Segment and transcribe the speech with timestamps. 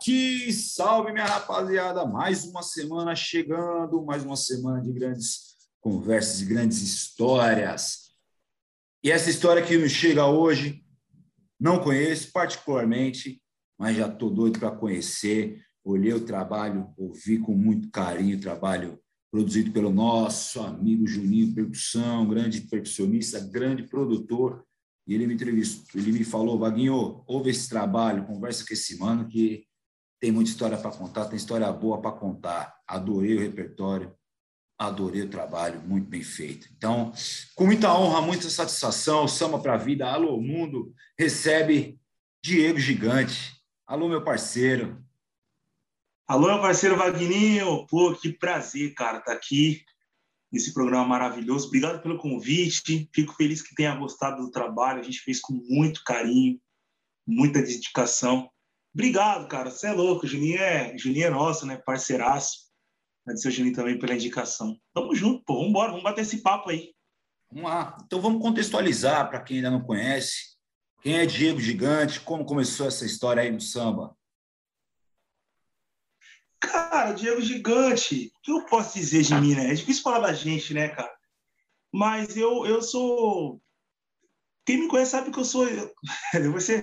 [0.00, 0.50] Bate!
[0.50, 2.06] Salve, minha rapaziada!
[2.06, 8.14] Mais uma semana chegando, mais uma semana de grandes conversas, e grandes histórias.
[9.04, 10.82] E essa história que nos chega hoje,
[11.60, 13.42] não conheço particularmente,
[13.78, 15.62] mas já estou doido para conhecer.
[15.84, 18.98] Olhei o trabalho, ouvi com muito carinho o trabalho
[19.30, 24.64] produzido pelo nosso amigo Juninho Percussão, grande percussionista, grande produtor
[25.06, 29.26] e ele me entrevistou, ele me falou, Vaguinho, ouve esse trabalho, conversa com esse mano
[29.26, 29.66] que
[30.20, 32.78] tem muita história para contar, tem história boa para contar.
[32.86, 34.14] Adorei o repertório,
[34.78, 36.68] adorei o trabalho, muito bem feito.
[36.76, 37.12] Então,
[37.54, 41.98] com muita honra, muita satisfação, Samba para a Vida, Alô Mundo, recebe
[42.44, 43.58] Diego Gigante.
[43.86, 45.02] Alô, meu parceiro.
[46.28, 47.86] Alô, meu parceiro Vagninho.
[47.86, 49.82] Pô, que prazer, cara, estar tá aqui
[50.52, 51.68] nesse programa maravilhoso.
[51.68, 53.08] Obrigado pelo convite.
[53.12, 55.00] Fico feliz que tenha gostado do trabalho.
[55.00, 56.60] A gente fez com muito carinho,
[57.26, 58.50] muita dedicação.
[58.92, 59.70] Obrigado, cara.
[59.70, 60.26] Você é louco.
[60.26, 61.76] Juninho é, Juninho é nosso, né?
[61.76, 62.70] Parceiraço.
[63.24, 64.76] Agradecer ao Juninho também pela indicação.
[64.92, 65.54] Tamo junto, pô.
[65.54, 66.92] Vamos embora, vamos bater esse papo aí.
[67.50, 67.96] Vamos lá.
[68.04, 70.56] Então vamos contextualizar para quem ainda não conhece.
[71.02, 72.20] Quem é Diego Gigante?
[72.20, 74.16] Como começou essa história aí no samba?
[76.60, 79.70] Cara, Diego Gigante, o que eu posso dizer de mim, né?
[79.70, 81.10] É difícil falar da gente, né, cara?
[81.92, 83.60] Mas eu, eu sou.
[84.66, 85.66] Quem me conhece sabe que eu sou.
[86.52, 86.82] Você...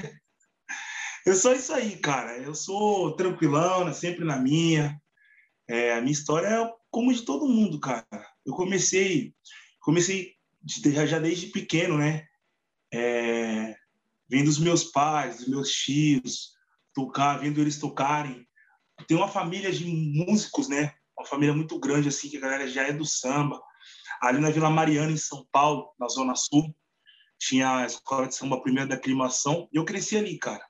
[1.28, 2.38] Eu sou isso aí, cara.
[2.38, 3.92] Eu sou tranquilão, né?
[3.92, 4.98] sempre na minha.
[5.68, 8.08] É, a minha história é como de todo mundo, cara.
[8.46, 9.36] Eu comecei,
[9.82, 12.26] comecei já, já desde pequeno, né?
[12.94, 13.76] É,
[14.30, 16.54] vendo os meus pais, os meus tios
[16.94, 18.48] tocar, vendo eles tocarem
[19.06, 20.96] tem uma família de músicos, né?
[21.18, 23.62] Uma família muito grande, assim, que a galera já é do samba.
[24.22, 26.74] Ali na Vila Mariana, em São Paulo, na Zona Sul,
[27.38, 30.66] tinha a escola de samba primeira da aclimação, e eu cresci ali, cara.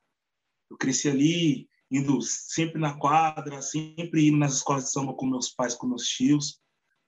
[0.70, 5.50] Eu cresci ali, indo sempre na quadra, sempre indo nas escolas de samba com meus
[5.50, 6.60] pais, com meus tios.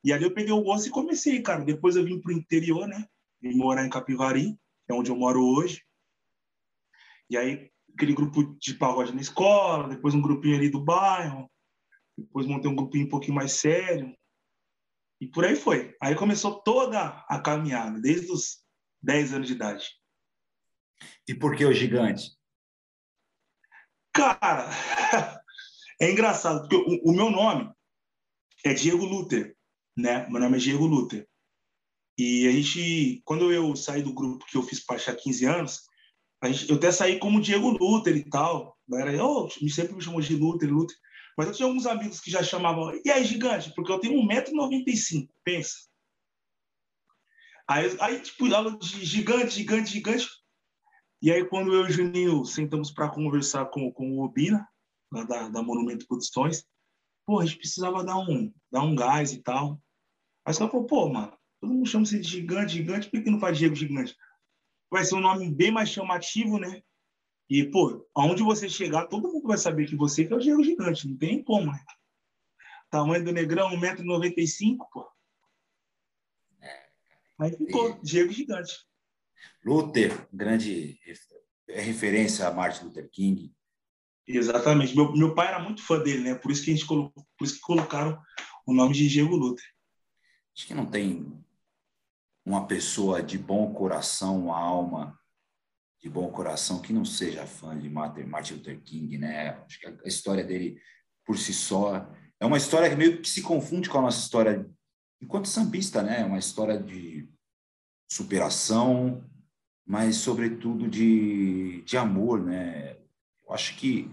[0.03, 1.65] E ali eu peguei o gosto e comecei, cara.
[1.65, 3.06] Depois eu vim pro interior, né?
[3.41, 5.82] Vim morar em Capivari, é onde eu moro hoje.
[7.28, 11.50] E aí aquele grupo de pagode na escola, depois um grupinho ali do bairro,
[12.16, 14.15] depois montei um grupinho um pouquinho mais sério.
[15.21, 15.94] E por aí foi.
[16.00, 18.65] Aí começou toda a caminhada, desde os
[19.03, 19.87] 10 anos de idade.
[21.28, 22.31] E por que o gigante?
[24.12, 24.69] Cara,
[26.00, 27.72] é engraçado, porque o, o, meu nome
[28.65, 29.56] é Diego Luther,
[29.97, 30.28] né?
[30.28, 31.28] Meu nome é Diego Luther.
[32.19, 35.91] E a gente, quando eu saí do grupo que eu fiz parte há 15 anos,
[36.43, 38.78] Gente, eu até saí como Diego Luther e tal.
[38.88, 40.97] Galera, oh, sempre me chamou de Luther, Luther.
[41.37, 43.72] Mas eu tinha alguns amigos que já chamavam, e aí, gigante?
[43.75, 45.75] Porque eu tenho 1,95m, pensa.
[47.69, 50.27] Aí, aí, tipo, aula de gigante, gigante, gigante.
[51.22, 54.66] E aí, quando eu e o Juninho sentamos para conversar com, com o Obina,
[55.12, 56.66] lá da, da Monumento Produções,
[57.26, 59.80] pô, a gente precisava dar um, dar um gás e tal.
[60.44, 63.41] Aí os falaram, pô, mano, todo mundo chama você de gigante, gigante, por que não
[63.41, 64.16] faz Diego Gigante?
[64.91, 66.82] vai ser um nome bem mais chamativo, né?
[67.48, 70.62] E, pô, aonde você chegar, todo mundo vai saber que você que é o Diego
[70.62, 71.84] Gigante, não tem como, né?
[72.91, 75.09] Tamanho do Negrão, 1,95m, pô.
[77.38, 77.98] Aí ficou.
[78.03, 78.86] Diego Gigante.
[79.64, 80.98] Luther, grande
[81.68, 83.52] é referência a Martin Luther King.
[84.26, 84.94] Exatamente.
[84.94, 86.34] Meu, meu pai era muito fã dele, né?
[86.34, 88.20] Por isso que a gente colocou, por isso que colocaram
[88.66, 89.64] o nome de Diego Luther.
[90.56, 91.32] Acho que não tem
[92.44, 95.18] uma pessoa de bom coração, uma alma
[96.00, 99.50] de bom coração que não seja fã de Martin Luther King, né?
[99.64, 100.80] Acho que a história dele
[101.24, 104.68] por si só é uma história que meio que se confunde com a nossa história
[105.20, 106.22] enquanto sambista, né?
[106.22, 107.28] É uma história de
[108.10, 109.24] superação,
[109.90, 112.96] mas sobretudo de, de amor, né?
[113.44, 114.08] Eu acho que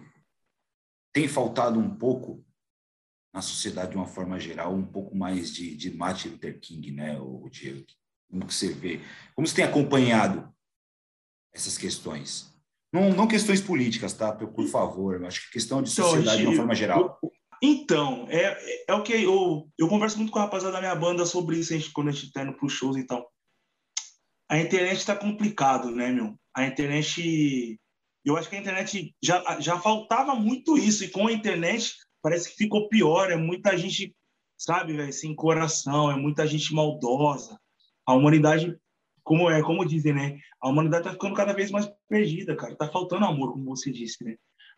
[1.14, 2.44] tem faltado um pouco
[3.32, 7.20] na sociedade de uma forma geral um pouco mais de, de Martin Luther King, né?
[7.20, 7.86] O Diego
[8.28, 9.00] como que você vê?
[9.36, 10.52] Como você tem acompanhado
[11.54, 12.52] essas questões?
[12.92, 14.32] Não, não questões políticas, tá?
[14.32, 17.20] Por favor, acho que questão de então, sociedade então, de uma forma geral.
[17.62, 21.24] Então, é, é o que eu, eu converso muito com a rapaziada da minha banda
[21.24, 23.32] sobre isso a gente, quando a gente está indo para os shows e tal.
[24.50, 26.38] A internet está complicado, né, meu?
[26.56, 27.80] A internet.
[28.24, 32.50] Eu acho que a internet já, já faltava muito isso, e com a internet parece
[32.50, 33.32] que ficou pior.
[33.32, 34.16] É muita gente,
[34.58, 37.58] sabe, sem coração, é muita gente maldosa
[38.08, 38.80] a humanidade,
[39.22, 40.40] como é, como dizem, né?
[40.62, 42.76] A humanidade tá ficando cada vez mais perdida, cara.
[42.76, 44.38] Tá faltando amor, como você disse, né?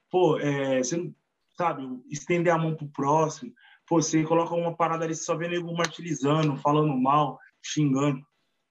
[0.09, 1.11] Pô, é, você
[1.55, 3.53] sabe, estender a mão pro próximo.
[3.87, 8.25] Pô, você coloca uma parada ali, você só vê nego martirizando, falando mal, xingando.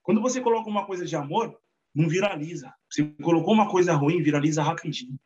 [0.08, 1.60] Quando você coloca uma coisa de amor,
[1.94, 2.74] não viraliza.
[2.90, 5.20] Você colocou uma coisa ruim, viraliza rapidinho.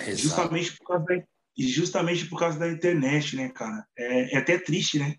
[0.00, 0.16] Exato.
[0.16, 1.24] Justamente por causa da,
[1.56, 3.86] justamente por causa da internet, né, cara?
[3.96, 5.14] É, é até triste, né?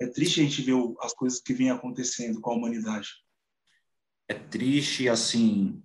[0.00, 3.08] É triste a gente ver as coisas que vêm acontecendo com a humanidade.
[4.28, 5.82] É triste, assim.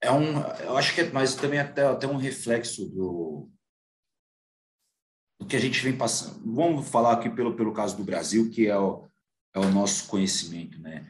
[0.00, 3.50] É um, eu acho que é, mas também até, até um reflexo do,
[5.40, 6.40] do que a gente vem passando.
[6.54, 9.07] Vamos falar aqui pelo, pelo caso do Brasil, que é o,
[9.54, 11.06] é o nosso conhecimento, né?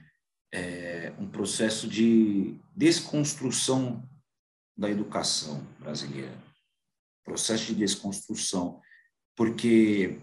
[0.52, 4.08] É um processo de desconstrução
[4.76, 6.36] da educação brasileira,
[7.24, 8.80] processo de desconstrução,
[9.36, 10.20] porque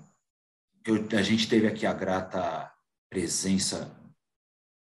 [0.85, 2.71] eu, a gente teve aqui a grata
[3.09, 3.95] presença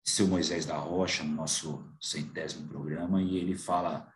[0.05, 4.11] de seu Moisés da Rocha no nosso centésimo programa e ele fala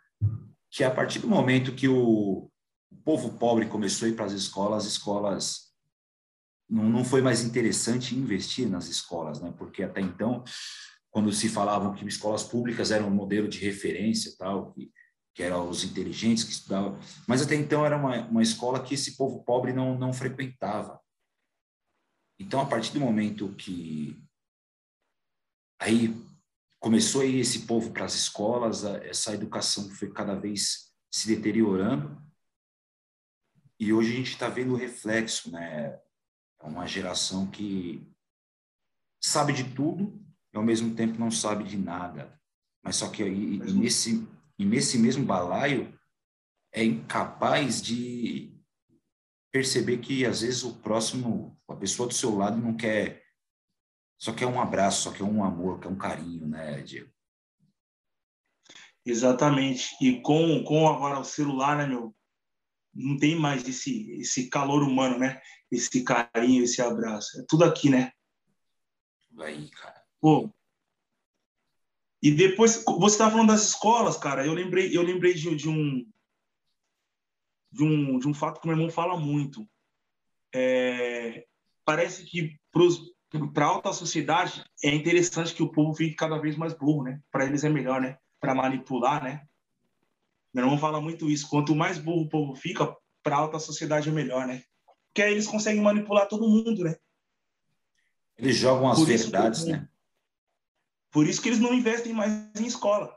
[0.69, 2.49] que a partir do momento que o,
[2.91, 5.64] o povo pobre começou a ir para as escolas, as escolas
[6.69, 9.53] não, não foi mais interessante investir nas escolas, né?
[9.57, 10.43] Porque até então,
[11.09, 14.91] quando se falavam que escolas públicas eram um modelo de referência, tal, que
[15.35, 16.97] que eram os inteligentes que estudavam,
[17.27, 20.97] mas até então era uma, uma escola que esse povo pobre não, não frequentava.
[22.39, 24.17] Então, a partir do momento que
[25.77, 26.15] aí
[26.79, 32.23] começou a ir esse povo para as escolas, essa educação foi cada vez se deteriorando,
[33.77, 35.99] e hoje a gente está vendo o reflexo, né?
[36.61, 38.05] É uma geração que
[39.21, 40.19] sabe de tudo
[40.53, 42.39] e ao mesmo tempo não sabe de nada.
[42.83, 45.97] Mas só que aí, nesse, e nesse mesmo balaio
[46.71, 48.55] é incapaz de
[49.51, 53.23] perceber que às vezes o próximo, a pessoa do seu lado não quer,
[54.17, 57.11] só quer um abraço, só quer um amor, quer um carinho, né, Diego?
[59.05, 59.95] Exatamente.
[60.01, 62.15] E com, com agora o celular, né, meu?
[62.95, 65.41] Não tem mais esse, esse calor humano, né?
[65.69, 67.39] Esse carinho, esse abraço.
[67.41, 68.11] É tudo aqui, né?
[69.27, 70.01] Tudo aí, cara.
[70.21, 70.49] Pô,
[72.25, 76.03] e depois, você estava falando das escolas, cara, eu lembrei, eu lembrei de, de, um,
[77.71, 79.63] de, um, de um fato que meu irmão fala muito.
[80.51, 81.45] É,
[81.85, 82.59] parece que
[83.53, 87.21] para a alta sociedade é interessante que o povo fique cada vez mais burro, né?
[87.29, 88.17] Para eles é melhor, né?
[88.39, 89.45] Para manipular, né?
[90.55, 91.49] Meu irmão fala muito isso.
[91.49, 94.63] Quanto mais burro o povo fica, para a alta sociedade é melhor, né?
[95.07, 96.95] Porque aí eles conseguem manipular todo mundo, né?
[98.37, 99.89] Eles jogam as verdades, né?
[101.11, 103.13] Por isso que eles não investem mais em escola.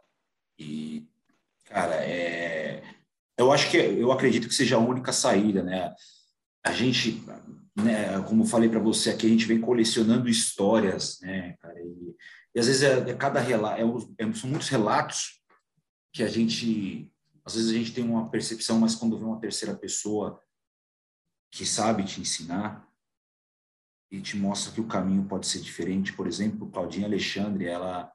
[0.59, 1.07] E,
[1.67, 2.83] cara, é...
[3.37, 5.95] eu acho que eu acredito que seja a única saída, né?
[6.65, 7.23] A gente,
[7.77, 11.81] né, como falei para você aqui, a gente vem colecionando histórias, né, cara?
[11.81, 12.17] E,
[12.57, 13.81] e às vezes é, é cada relato,
[14.19, 15.41] é, é, são muitos relatos
[16.13, 17.09] que a gente,
[17.49, 20.39] às vezes a gente tem uma percepção, mas quando vê uma terceira pessoa
[21.51, 22.87] que sabe te ensinar,
[24.11, 26.13] e te mostra que o caminho pode ser diferente.
[26.13, 28.11] Por exemplo, Claudinha Alexandre, ela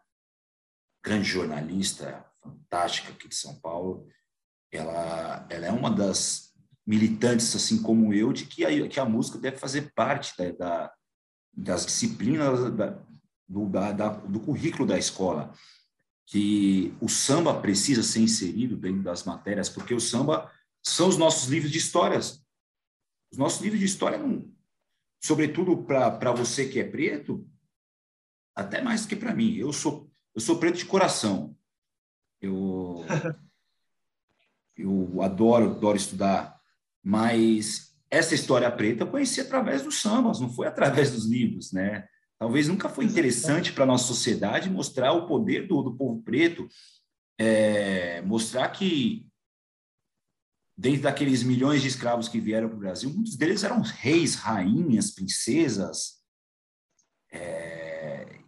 [1.04, 4.08] grande jornalista, fantástica aqui de São Paulo,
[4.72, 6.54] ela, ela é uma das
[6.86, 10.94] militantes, assim como eu, de que a, que a música deve fazer parte da, da
[11.56, 13.00] das disciplinas da,
[13.48, 15.54] do, da, da, do currículo da escola,
[16.26, 21.50] que o samba precisa ser inserido dentro das matérias, porque o samba são os nossos
[21.50, 22.44] livros de histórias.
[23.32, 24.52] Os nossos livros de história não,
[25.22, 27.48] sobretudo para você que é preto,
[28.56, 29.56] até mais do que para mim.
[29.56, 31.58] Eu sou, eu sou preto de coração.
[32.42, 33.06] Eu,
[34.78, 36.60] eu adoro, adoro estudar,
[37.02, 42.08] mas essa história preta eu conheci através dos sambas, não foi através dos livros, né?
[42.44, 46.68] Talvez nunca foi interessante para a nossa sociedade mostrar o poder do, do povo preto,
[47.40, 49.26] é, mostrar que
[50.78, 55.12] dentro daqueles milhões de escravos que vieram para o Brasil, muitos deles eram reis, rainhas,
[55.12, 56.22] princesas.
[57.32, 58.42] É...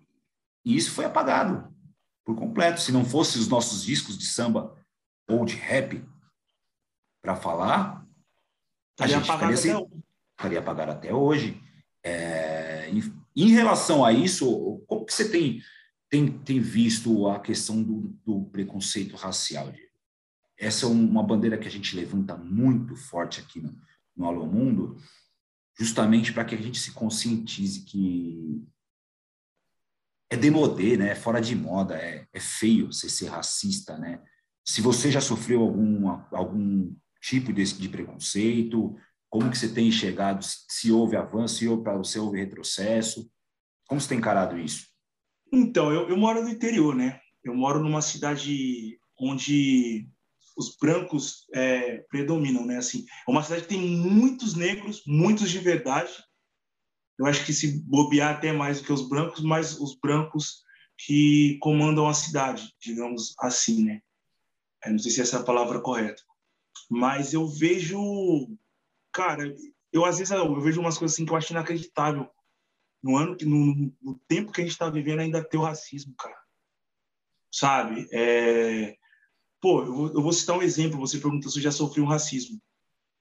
[0.66, 1.74] E isso foi apagado
[2.26, 2.82] por completo.
[2.82, 4.76] Se não fossem os nossos discos de samba
[5.26, 6.06] ou de rap
[7.24, 8.06] para falar,
[9.00, 9.88] a gente estaria
[10.38, 11.64] estaria apagado até hoje.
[12.04, 12.90] É...
[13.36, 15.62] Em, relação a isso, como que você tem,
[16.10, 19.74] tem, tem visto a questão do, do preconceito racial,
[20.58, 23.76] essa é uma bandeira que a gente levanta muito forte aqui no,
[24.16, 24.98] no Alô Mundo,
[25.78, 28.64] justamente para que a gente se conscientize que
[30.30, 31.10] é demodê, né?
[31.10, 34.22] É fora de moda, é, é feio você ser racista, né?
[34.66, 38.96] Se você já sofreu algum, algum tipo desse, de preconceito,
[39.36, 43.30] como que você tem enxergado, se houve avanço, se houve, se houve retrocesso,
[43.86, 44.88] como você tem encarado isso?
[45.52, 47.20] Então, eu, eu moro no interior, né?
[47.44, 50.08] Eu moro numa cidade onde
[50.58, 52.78] os brancos é, predominam, né?
[52.78, 56.14] Assim, é uma cidade que tem muitos negros, muitos de verdade.
[57.20, 60.64] Eu acho que se bobear até mais do que os brancos, mas os brancos
[60.98, 64.00] que comandam a cidade, digamos assim, né?
[64.86, 66.24] Eu não sei se essa é a palavra correta.
[66.90, 68.00] Mas eu vejo,
[69.16, 69.56] cara,
[69.94, 72.30] eu às vezes eu vejo umas coisas assim que eu acho inacreditável.
[73.02, 76.14] No ano que no, no tempo que a gente está vivendo ainda tem o racismo,
[76.18, 76.38] cara.
[77.50, 78.06] Sabe?
[78.12, 78.98] É...
[79.62, 81.00] Pô, eu vou, eu vou citar um exemplo.
[81.00, 82.62] Você perguntou se eu já sofri um racismo.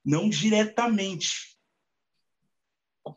[0.04, 1.56] Não diretamente.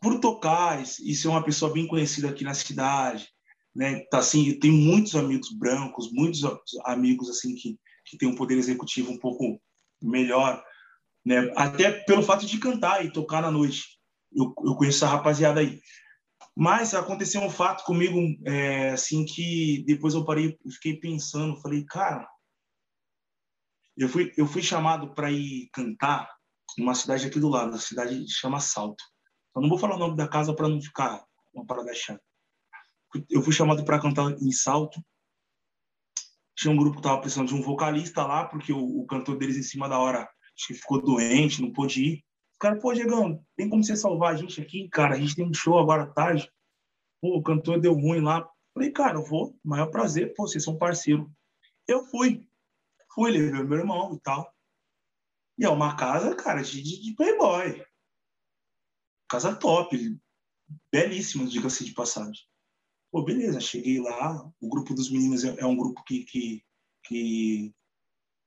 [0.02, 3.28] Por tocar e ser uma pessoa bem conhecida aqui na cidade,
[3.74, 4.02] né?
[4.12, 6.42] Tá assim, tem muitos amigos brancos, muitos
[6.86, 7.80] amigos assim que
[8.10, 9.62] que tem um poder executivo um pouco
[10.02, 10.64] melhor,
[11.28, 11.52] né?
[11.58, 14.00] Até pelo fato de cantar e tocar na noite.
[14.32, 15.82] Eu, eu conheço essa rapaziada aí.
[16.56, 22.28] Mas aconteceu um fato comigo, é, assim, que depois eu parei, fiquei pensando, falei, cara,
[23.98, 26.30] eu fui, eu fui chamado para ir cantar
[26.78, 29.04] numa cidade aqui do lado, a cidade chama Salto.
[29.54, 32.22] Eu não vou falar o nome da casa para não ficar uma parada chata.
[33.30, 35.02] Eu fui chamado para cantar em Salto
[36.58, 39.58] tinha um grupo que estava precisando de um vocalista lá, porque o, o, cantor deles
[39.58, 40.28] em cima da hora
[40.58, 42.26] acho que ficou doente, não pôde ir.
[42.56, 45.16] O cara, pô, Diegão, tem como você salvar a gente aqui, cara?
[45.16, 46.52] A gente tem um show agora à tarde.
[47.22, 48.50] Pô, o cantor deu ruim lá.
[48.74, 51.32] Falei, cara, eu vou, maior prazer, pô, vocês são parceiro.
[51.88, 52.48] Eu fui.
[53.14, 54.52] Fui, levei meu irmão e tal.
[55.58, 57.86] E é uma casa, cara, de, de playboy.
[59.30, 60.20] Casa top,
[60.92, 62.44] belíssima, diga-se de passagem.
[63.12, 66.64] Pô, beleza, cheguei lá, o grupo dos meninos é, é um grupo que, que,
[67.06, 67.74] que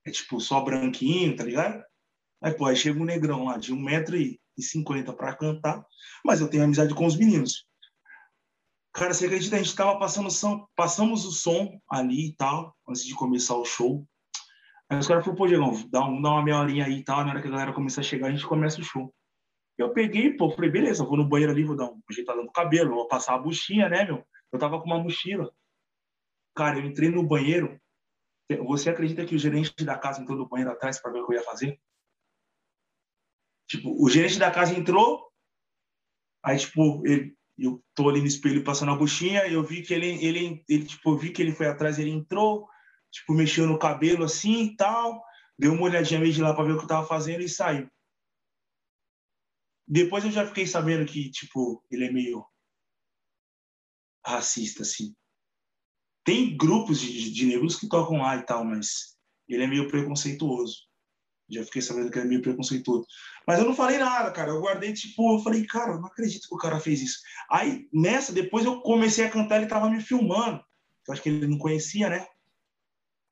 [0.05, 1.85] é tipo só branquinho, tá ligado?
[2.43, 5.85] Aí, pô, aí chega um negrão lá de 1,50m para cantar,
[6.25, 7.67] mas eu tenho amizade com os meninos.
[8.93, 9.57] Cara, você acredita?
[9.57, 13.65] A gente tava passando som, passamos o som ali e tal, antes de começar o
[13.65, 14.07] show.
[14.89, 17.25] Aí os caras falaram, pô, Diegão, dá, um, dá uma meia horinha aí e tal,
[17.25, 19.15] na hora que a galera começar a chegar, a gente começa o show.
[19.79, 22.97] Eu peguei, pô, falei, beleza, vou no banheiro ali, vou dar um ajeitada no cabelo,
[22.97, 24.27] vou passar a buchinha, né, meu?
[24.53, 25.53] Eu tava com uma mochila.
[26.57, 27.81] Cara, eu entrei no banheiro.
[28.67, 31.35] Você acredita que o gerente da casa entrou no banheiro atrás para ver o que
[31.35, 31.81] eu ia fazer?
[33.71, 35.31] Tipo, o gerente da casa entrou,
[36.45, 40.09] aí, tipo, ele, eu tô ali no espelho passando a buchinha, eu vi que ele,
[40.27, 42.69] ele, ele, tipo, vi que ele foi atrás, ele entrou,
[43.13, 45.23] tipo, mexeu no cabelo assim e tal,
[45.57, 47.89] deu uma olhadinha meio de lá para ver o que eu tava fazendo e saiu.
[49.87, 52.45] Depois eu já fiquei sabendo que, tipo, ele é meio
[54.27, 55.15] racista, assim.
[56.25, 59.17] Tem grupos de, de negros que tocam lá e tal, mas
[59.49, 60.90] ele é meio preconceituoso.
[61.51, 63.07] Já fiquei sabendo que ele é meio preconceituoso.
[63.47, 64.51] Mas eu não falei nada, cara.
[64.51, 67.19] Eu guardei, tipo, eu falei, cara, eu não acredito que o cara fez isso.
[67.51, 70.63] Aí, nessa, depois eu comecei a cantar, ele tava me filmando.
[71.07, 72.27] Eu acho que ele não conhecia, né?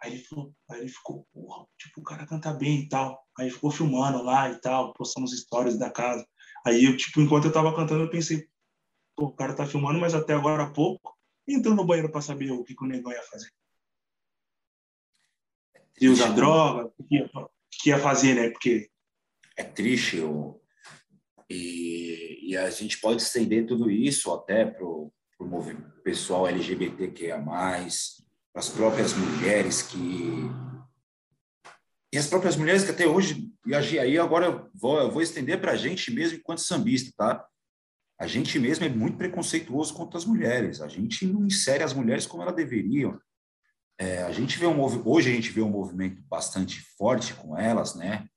[0.00, 3.20] Aí ele, falou, aí ele ficou, porra, tipo, o cara canta bem e tal.
[3.38, 6.26] Aí ficou filmando lá e tal, postando as histórias da casa.
[6.66, 8.48] Aí eu, tipo, enquanto eu tava cantando, eu pensei,
[9.16, 12.62] o cara tá filmando, mas até agora há pouco entrou no banheiro para saber o
[12.62, 13.50] que, que o negão ia fazer.
[16.00, 17.30] E usar droga, o que, ia,
[17.78, 18.50] que ia fazer, né?
[18.50, 18.88] Porque.
[19.56, 20.18] É triste.
[20.18, 20.60] Eu...
[21.50, 25.12] E, e a gente pode estender tudo isso até para o
[26.04, 27.86] pessoal LGBTQIA, para
[28.54, 29.98] as próprias mulheres que.
[32.12, 35.60] E as próprias mulheres que até hoje, e aí agora eu vou, eu vou estender
[35.60, 37.46] para a gente mesmo enquanto sambista, tá?
[38.18, 40.80] a gente mesmo é muito preconceituoso contra as mulheres.
[40.80, 43.18] A gente não insere as mulheres como elas deveriam.
[43.98, 47.94] É, a gente vê um hoje a gente vê um movimento bastante forte com elas,
[47.94, 48.28] né?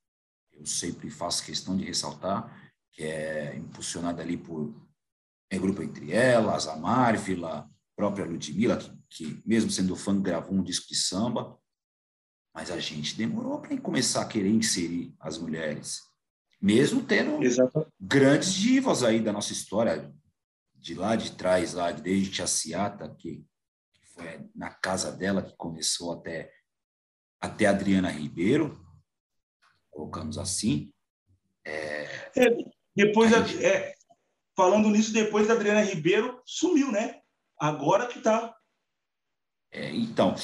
[0.51, 2.59] Eu sempre faço questão de ressaltar
[2.91, 4.75] que é impulsionada ali por
[5.49, 10.55] é grupo entre elas, a Marvila, a própria Ludmilla, que, que mesmo sendo fã gravou
[10.55, 11.57] um disco de samba,
[12.53, 16.11] mas a gente demorou para começar a querer inserir as mulheres
[16.61, 17.87] mesmo tendo Exato.
[17.99, 20.13] grandes divas aí da nossa história,
[20.75, 23.50] de lá de trás, lá desde a Ciata, que, que
[24.13, 26.51] foi na casa dela que começou até,
[27.39, 28.79] até a Adriana Ribeiro,
[29.89, 30.93] colocamos assim.
[31.65, 32.03] É,
[32.35, 32.57] é,
[32.95, 33.63] depois, gente...
[33.63, 33.95] é,
[34.55, 37.21] falando nisso, depois da Adriana Ribeiro, sumiu, né?
[37.59, 38.55] Agora que tá.
[39.71, 40.35] É, então,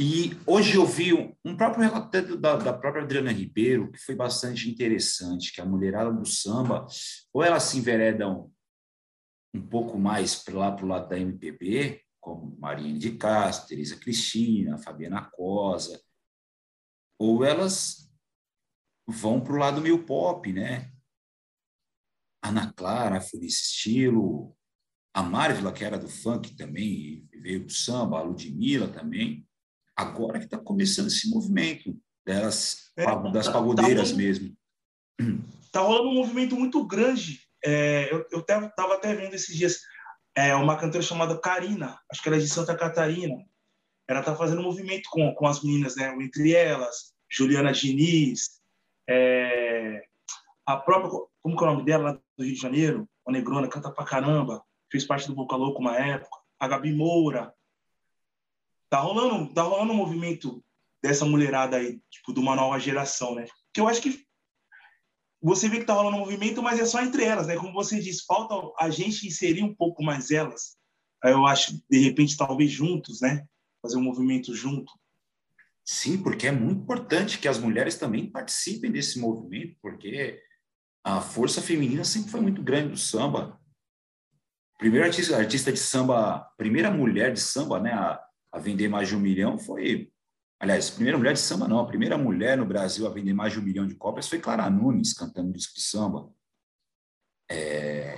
[0.00, 1.12] e hoje eu vi
[1.44, 6.12] um próprio relato da, da própria Adriana Ribeiro, que foi bastante interessante, que a mulherada
[6.12, 6.86] do samba,
[7.32, 8.52] ou elas se enveredam
[9.52, 12.00] um pouco mais para lá para o lado da MPB,
[12.36, 16.00] como Marina de Castro, Teresa Cristina, Fabiana Cosa,
[17.18, 18.12] ou elas
[19.06, 20.92] vão para o lado meio pop, né?
[22.42, 24.56] Ana Clara foi nesse estilo,
[25.14, 29.48] a Marvila, que era do funk também, veio do samba, a Ludmilla também
[29.98, 34.56] agora que está começando esse movimento delas, é, das tá, pagodeiras tá mesmo.
[35.60, 37.42] Está rolando um movimento muito grande.
[37.64, 39.80] É, eu estava até vendo esses dias
[40.38, 43.44] é, uma cantora chamada Karina, acho que ela é de Santa Catarina.
[44.06, 46.14] Ela está fazendo um movimento com, com as meninas, né?
[46.20, 48.60] Entre elas, Juliana Diniz,
[49.08, 50.00] É,
[50.64, 51.10] a própria,
[51.42, 53.08] como que é o nome dela, lá do Rio de Janeiro?
[53.26, 54.62] A Negrona, canta pra caramba.
[54.92, 56.38] Fez parte do Boca Louco uma época.
[56.60, 57.52] A Gabi Moura.
[58.88, 60.62] Tá rolando, tá rolando um movimento
[61.02, 63.44] dessa mulherada aí, tipo, de uma nova geração, né?
[63.74, 64.24] Que eu acho que
[65.40, 67.56] você vê que tá rolando um movimento, mas é só entre elas, né?
[67.56, 70.76] Como você disse, falta a gente inserir um pouco mais elas.
[71.22, 73.46] Eu acho, de repente, talvez juntos, né?
[73.82, 74.92] Fazer um movimento junto.
[75.84, 80.38] Sim, porque é muito importante que as mulheres também participem desse movimento, porque
[81.02, 83.58] a força feminina sempre foi muito grande do samba.
[84.78, 89.16] Primeiro artista, artista de samba, primeira mulher de samba, né, a, a vender mais de
[89.16, 90.12] um milhão foi,
[90.60, 93.60] aliás, primeira mulher de samba não, a primeira mulher no Brasil a vender mais de
[93.60, 96.32] um milhão de cópias foi Clara Nunes cantando disco de samba.
[97.50, 98.16] É,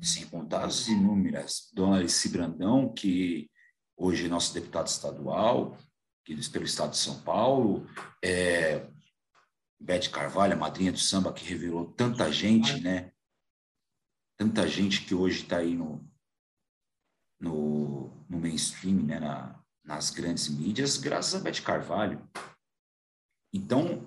[0.00, 3.50] e sem contar as inúmeras, Dona Alice Brandão, que
[3.96, 5.76] hoje é nosso deputado estadual,
[6.24, 7.86] que pelo estado de São Paulo,
[8.22, 8.88] é,
[9.80, 13.12] Bete Carvalho, a madrinha do samba, que revelou tanta gente, né?
[14.36, 16.04] Tanta gente que hoje está aí no,
[17.40, 19.20] no, no mainstream, né?
[19.20, 22.22] Na, nas grandes mídias, graças a Bete Carvalho.
[23.50, 24.06] Então,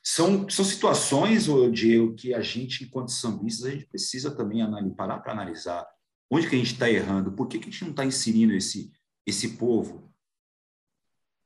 [0.00, 4.62] são, são situações, Diego, que a gente, enquanto sambistas, a gente precisa também
[4.94, 5.84] parar para analisar
[6.30, 8.92] onde que a gente está errando, por que, que a gente não está inserindo esse,
[9.26, 10.08] esse povo.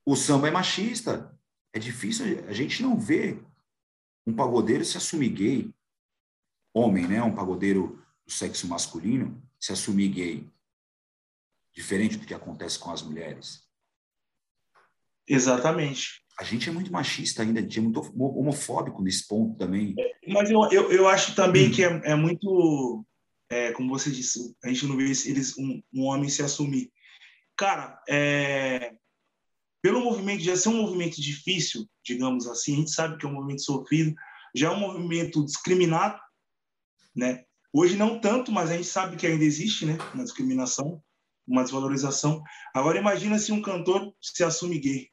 [0.05, 1.35] O samba é machista,
[1.73, 3.43] é difícil, a gente não vê
[4.27, 5.75] um pagodeiro se assumir gay,
[6.75, 7.23] homem, né?
[7.23, 10.54] Um pagodeiro do sexo masculino se assumir gay,
[11.75, 13.65] diferente do que acontece com as mulheres.
[15.27, 16.23] Exatamente.
[16.39, 19.95] A gente é muito machista ainda, a gente é muito homofóbico nesse ponto também.
[20.27, 21.73] Mas eu, eu, eu acho também hum.
[21.73, 23.05] que é, é muito,
[23.49, 26.93] é, como você disse, a gente não vê eles, um, um homem se assumir.
[27.57, 28.95] Cara, é,
[29.81, 33.35] pelo movimento já ser um movimento difícil, digamos assim, a gente sabe que é um
[33.35, 34.15] movimento sofrido,
[34.55, 36.19] já é um movimento discriminado,
[37.15, 37.45] né?
[37.73, 41.03] Hoje não tanto, mas a gente sabe que ainda existe, né, uma discriminação,
[41.47, 42.43] uma desvalorização.
[42.75, 45.11] Agora imagina se um cantor se assume gay.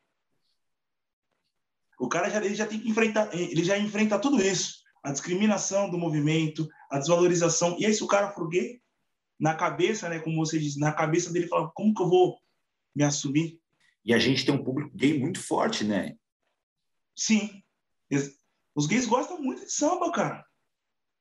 [2.00, 5.90] O cara já, ele já tem que enfrentar, ele já enfrenta tudo isso, a discriminação
[5.90, 7.78] do movimento, a desvalorização.
[7.80, 8.82] E aí se o cara for gay,
[9.40, 12.40] na cabeça, né, como você diz, na cabeça dele fala, como que eu vou
[12.96, 13.60] me assumir?
[14.04, 16.16] E a gente tem um público gay muito forte, né?
[17.16, 17.62] Sim.
[18.76, 20.46] Os gays gostam muito de samba, cara.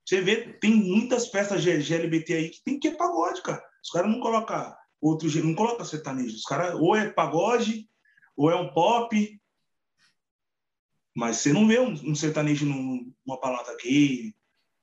[0.07, 3.63] Você vê, tem muitas festas LGBT aí que tem que é pagode, cara.
[3.83, 6.37] Os caras não colocam outro jeito, não colocam sertanejo.
[6.37, 7.89] Os caras ou é pagode,
[8.37, 9.41] ou é um pop.
[11.15, 14.35] Mas você não vê um, um sertanejo numa balada gay.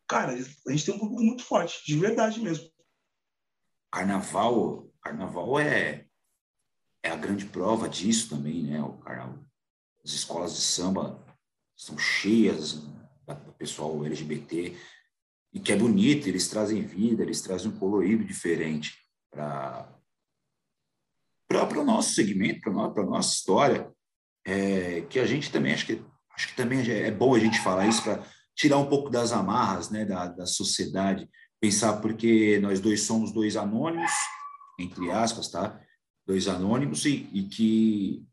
[0.08, 2.70] Cara, a gente tem um público muito forte, de verdade mesmo.
[3.92, 6.08] Carnaval, carnaval é
[7.04, 8.82] é a grande prova disso também, né?
[8.82, 9.34] O cara,
[10.04, 11.24] as escolas de samba
[11.76, 14.76] são cheias do pessoal LGBT
[15.54, 18.98] e que é bonito, eles trazem vida, eles trazem um colorido diferente
[19.32, 19.97] para
[21.48, 23.90] para o nosso segmento, para a nossa história,
[24.46, 26.04] é, que a gente também acho que
[26.36, 28.24] acho que também é bom a gente falar isso para
[28.56, 31.28] tirar um pouco das amarras, né, da, da sociedade,
[31.60, 34.12] pensar porque nós dois somos dois anônimos,
[34.80, 35.80] entre aspas, tá?
[36.28, 38.24] dois anônimos e, e que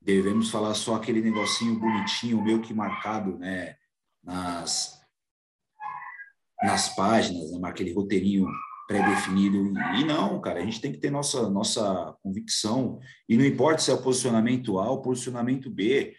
[0.00, 3.76] devemos falar só aquele negocinho bonitinho, meio que marcado né,
[4.22, 5.00] nas,
[6.62, 8.46] nas páginas, né, aquele roteirinho
[8.88, 9.72] pré-definido.
[9.96, 12.98] E não, cara, a gente tem que ter nossa, nossa convicção.
[13.28, 16.16] E não importa se é o posicionamento A ou o posicionamento B.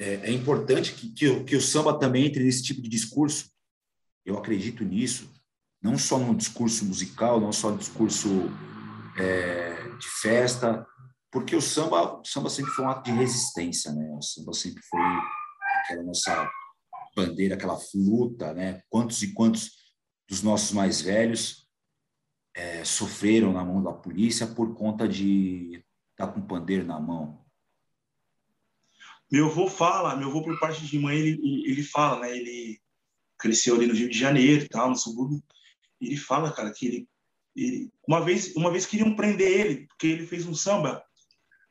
[0.00, 3.50] É, é importante que, que, que o samba também entre nesse tipo de discurso.
[4.24, 5.30] Eu acredito nisso.
[5.82, 8.50] Não só no discurso musical, não só no discurso
[9.18, 10.86] é, de festa,
[11.30, 14.10] porque o samba, o samba sempre foi um ato de resistência, né?
[14.16, 15.00] O samba sempre foi
[15.82, 16.50] aquela nossa
[17.14, 18.80] bandeira, aquela luta, né?
[18.88, 19.77] Quantos e quantos
[20.28, 21.68] dos nossos mais velhos
[22.54, 27.44] é, sofreram na mão da polícia por conta de estar com pandeiro na mão.
[29.30, 32.36] Meu avô fala, meu avô por parte de mãe, ele, ele fala, né?
[32.36, 32.80] Ele
[33.38, 35.42] cresceu ali no Rio de Janeiro tal, no subúrbio.
[36.00, 37.08] Ele fala, cara, que ele
[37.58, 41.04] ele, uma vez, uma vez queriam prender ele porque ele fez um samba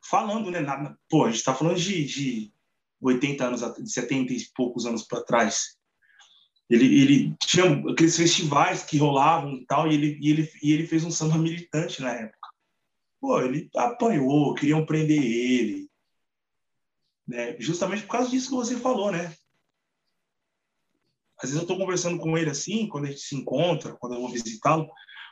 [0.04, 0.60] falando, né?
[0.60, 2.52] Na, pô, a gente está falando de, de
[3.00, 5.77] 80 anos, de 70 e poucos anos para trás.
[6.70, 10.86] Ele, ele tinha aqueles festivais que rolavam e tal, e ele, e ele, e ele
[10.86, 12.48] fez um samba militante na época.
[13.20, 15.88] Pô, ele apanhou, queriam prender ele.
[17.26, 17.56] Né?
[17.58, 19.34] Justamente por causa disso que você falou, né?
[21.40, 24.20] Às vezes eu estou conversando com ele assim, quando a gente se encontra, quando eu
[24.20, 24.88] vou visitá-lo,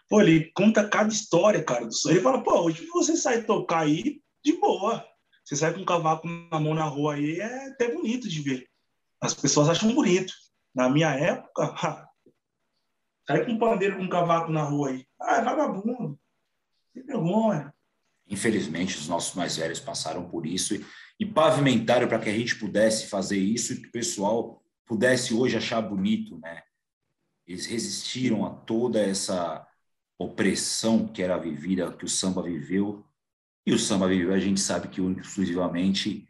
[0.09, 1.88] Pô, ele conta cada história, cara.
[2.07, 5.05] Ele fala, pô, hoje você sai tocar aí de boa.
[5.44, 8.68] Você sai com um cavaco na mão na rua aí, é até bonito de ver.
[9.20, 10.33] as pessoas acham bonito.
[10.77, 11.75] Na minha época,
[13.27, 15.07] sai com um pandeiro com um cavaco na rua aí.
[15.19, 16.21] Ah, é vagabundo.
[16.93, 17.75] Sem vergonha.
[18.29, 20.85] Infelizmente, os nossos mais velhos passaram por isso e,
[21.19, 25.57] e pavimentaram para que a gente pudesse fazer isso e que o pessoal pudesse hoje
[25.57, 26.62] achar bonito, né?
[27.47, 29.67] Eles resistiram a toda essa
[30.19, 33.07] opressão que era vivida, que o samba viveu.
[33.65, 36.29] E o samba viveu, a gente sabe que exclusivamente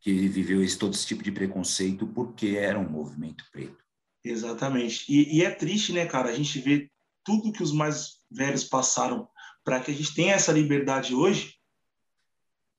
[0.00, 3.76] que viveu esse, todo esse tipo de preconceito porque era um movimento preto.
[4.24, 5.04] Exatamente.
[5.08, 6.28] E, e é triste, né, cara?
[6.28, 6.90] A gente vê
[7.24, 9.28] tudo que os mais velhos passaram
[9.64, 11.54] para que a gente tenha essa liberdade hoje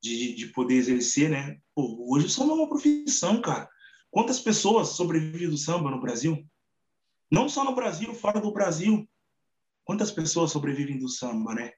[0.02, 1.60] de, de poder exercer, né?
[1.76, 3.70] Pô, hoje o samba é uma profissão, cara.
[4.10, 6.44] Quantas pessoas sobrevivem do samba no Brasil?
[7.32, 9.08] Não só no Brasil, fora do Brasil.
[9.84, 11.74] Quantas pessoas sobrevivem do samba, né?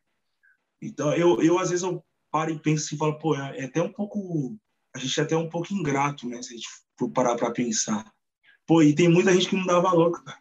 [0.82, 3.82] Então, eu, eu às vezes eu paro e penso assim, falo, pô, é, é até
[3.82, 4.58] um pouco,
[4.94, 6.42] a gente é até um pouco ingrato, né?
[6.42, 8.12] Se a gente for parar para pensar.
[8.66, 10.40] Pô, e tem muita gente que não dá valor, cara.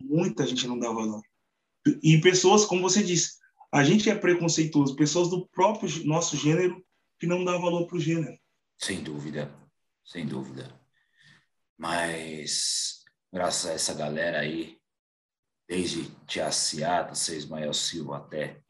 [0.00, 1.22] Muita gente não dá valor.
[2.02, 3.38] E pessoas, como você disse,
[3.72, 6.84] a gente é preconceituoso, pessoas do próprio nosso gênero
[7.18, 8.38] que não dá valor para o gênero.
[8.78, 9.54] Sem dúvida,
[10.04, 10.78] sem dúvida.
[11.78, 14.78] Mas, graças a essa galera aí,
[15.68, 18.60] desde Tia Ciata, seu Ismael Silva até,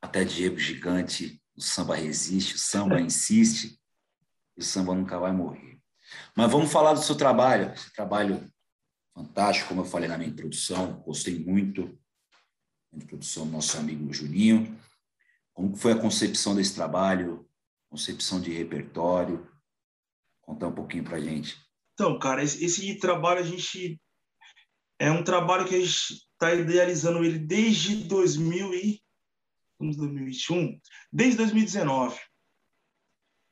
[0.00, 3.78] até Diego Gigante, o samba resiste, o samba insiste,
[4.56, 5.78] e o samba nunca vai morrer.
[6.36, 8.50] Mas vamos falar do seu trabalho, esse trabalho
[9.14, 11.98] fantástico, como eu falei na minha introdução, gostei muito
[12.92, 14.78] da introdução do nosso amigo Juninho.
[15.52, 17.48] Como foi a concepção desse trabalho,
[17.88, 19.48] concepção de repertório?
[20.42, 21.56] Contar um pouquinho para gente.
[21.94, 24.00] Então, cara, esse, esse, trabalho a gente
[24.98, 29.03] é um trabalho que a gente está idealizando ele desde 2000 e
[29.92, 30.78] 2021,
[31.12, 32.18] desde 2019.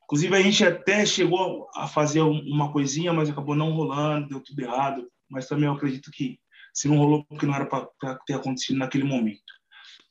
[0.04, 4.60] Inclusive a gente até chegou a fazer uma coisinha, mas acabou não rolando, deu tudo
[4.60, 5.10] errado.
[5.28, 6.38] Mas também eu acredito que
[6.74, 7.88] se não rolou porque não era para
[8.26, 9.40] ter acontecido naquele momento.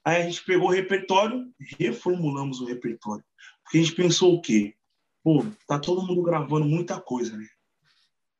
[0.04, 1.46] Aí a gente pegou o repertório,
[1.80, 3.24] reformulamos o repertório.
[3.64, 4.74] Porque a gente pensou o quê?
[5.24, 7.46] Pô, tá todo mundo gravando muita coisa, né?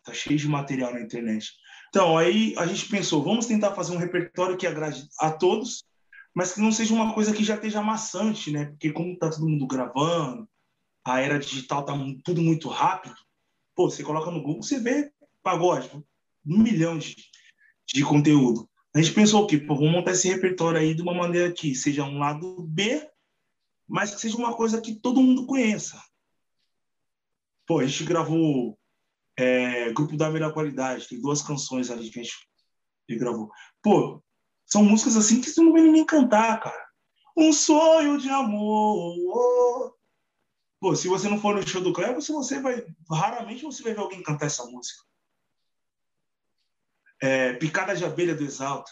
[0.04, 1.52] Tá cheio de material na internet.
[1.90, 5.84] Então, aí a gente pensou, vamos tentar fazer um repertório que agrade a todos,
[6.34, 8.66] mas que não seja uma coisa que já esteja amassante, né?
[8.66, 10.48] Porque como tá todo mundo gravando,
[11.04, 13.16] a era digital tá tudo muito rápido,
[13.76, 15.12] pô, você coloca no Google, você vê
[15.44, 15.90] pagode,
[16.46, 17.16] um milhão de,
[17.88, 18.70] de conteúdo.
[18.94, 22.04] A gente pensou que, pô, vamos montar esse repertório aí de uma maneira que seja
[22.04, 23.10] um lado B,
[23.88, 26.02] mas que seja uma coisa que todo mundo conheça.
[27.66, 28.78] Pô, a gente gravou
[29.38, 32.38] é, Grupo da Melhor Qualidade, tem duas canções ali que a gente
[33.18, 33.50] gravou.
[33.82, 34.22] Pô,
[34.72, 36.90] são músicas assim que você não vê ninguém cantar, cara.
[37.36, 39.96] Um sonho de amor.
[40.80, 42.86] Pô, se você não for no show do Cleber, você vai.
[43.10, 45.04] Raramente você vai ver alguém cantar essa música.
[47.22, 48.92] É, Picada de Abelha do Exalto.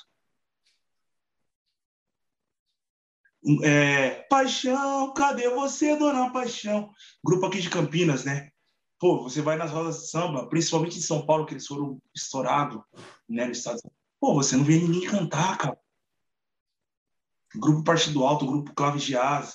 [3.64, 6.92] É, Paixão, cadê você, dona Paixão?
[7.24, 8.52] Grupo aqui de Campinas, né?
[9.00, 12.84] Pô, você vai nas rodas de samba, principalmente em São Paulo, que eles foram estourados,
[13.30, 13.80] né, no estado.
[14.20, 15.80] Pô, você não vê ninguém cantar, cara.
[17.56, 19.54] Grupo Partido Alto, Grupo de Asa.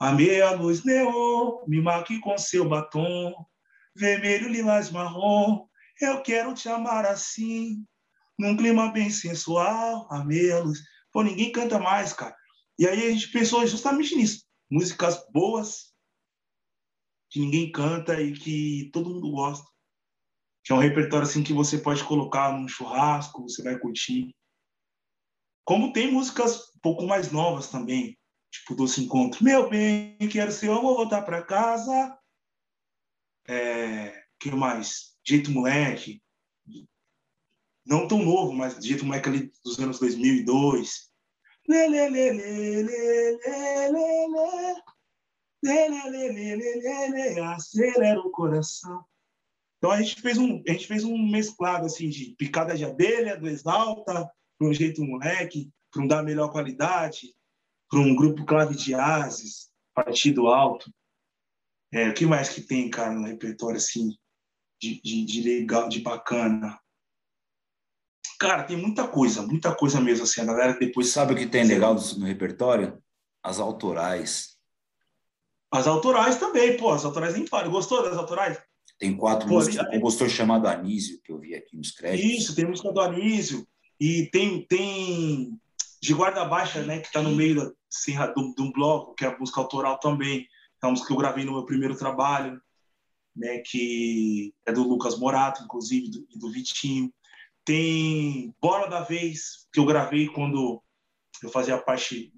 [0.00, 0.10] A
[0.52, 3.34] luz neon, me marque com seu batom,
[3.94, 5.66] vermelho, lilás, marrom.
[6.00, 7.86] Eu quero te amar assim,
[8.38, 10.80] num clima bem sensual, a meia luz.
[11.12, 12.36] Pô, ninguém canta mais, cara.
[12.78, 14.44] E aí a gente pensou justamente nisso.
[14.70, 15.94] Músicas boas,
[17.30, 19.66] que ninguém canta e que todo mundo gosta.
[20.66, 24.34] Que é um repertório assim que você pode colocar num churrasco, você vai curtir.
[25.64, 28.18] Como tem músicas um pouco mais novas também,
[28.50, 29.44] tipo Doce Encontro.
[29.44, 32.18] Meu bem, quero ser eu, vou voltar para casa.
[33.46, 35.16] É, que mais?
[35.24, 36.20] Jeito Moleque.
[37.86, 41.12] Não tão novo, mas Jeito Moleque ali dos anos 2002.
[41.68, 43.38] Lê, lê, lê, lê, lê,
[43.92, 44.28] lê,
[46.10, 49.04] lê, lê acelera o coração.
[49.78, 53.38] Então a gente fez um, a gente fez um mesclado assim de picada de abelha
[53.38, 57.34] do Exalta, para um jeito moleque, para um dar melhor qualidade,
[57.88, 60.90] para um grupo clave de ases, partido alto.
[61.92, 64.10] É, o que mais que tem, cara, no repertório assim
[64.80, 66.78] de, de, de legal, de bacana?
[68.38, 70.40] Cara, tem muita coisa, muita coisa mesmo assim.
[70.40, 73.02] A galera depois sabe o que tem legal no repertório?
[73.42, 74.56] As autorais.
[75.72, 77.70] As autorais também, pô, as autorais nem falam.
[77.70, 78.58] Gostou das autorais?
[78.98, 82.30] Tem quatro pô, músicas, um compositor chamado Anísio, que eu vi aqui nos créditos.
[82.30, 83.66] Isso, tem música do Anísio.
[84.00, 85.58] E tem, tem
[86.00, 89.38] de guarda baixa, né, que está no meio da, do, do bloco, que é a
[89.38, 90.46] música autoral também.
[90.82, 92.60] É uma música que eu gravei no meu primeiro trabalho.
[93.36, 97.12] né, que é do Lucas Morato, inclusive, do, e do Vitinho.
[97.64, 100.82] Tem Bola da Vez, que eu gravei quando
[101.42, 102.32] eu fazia parte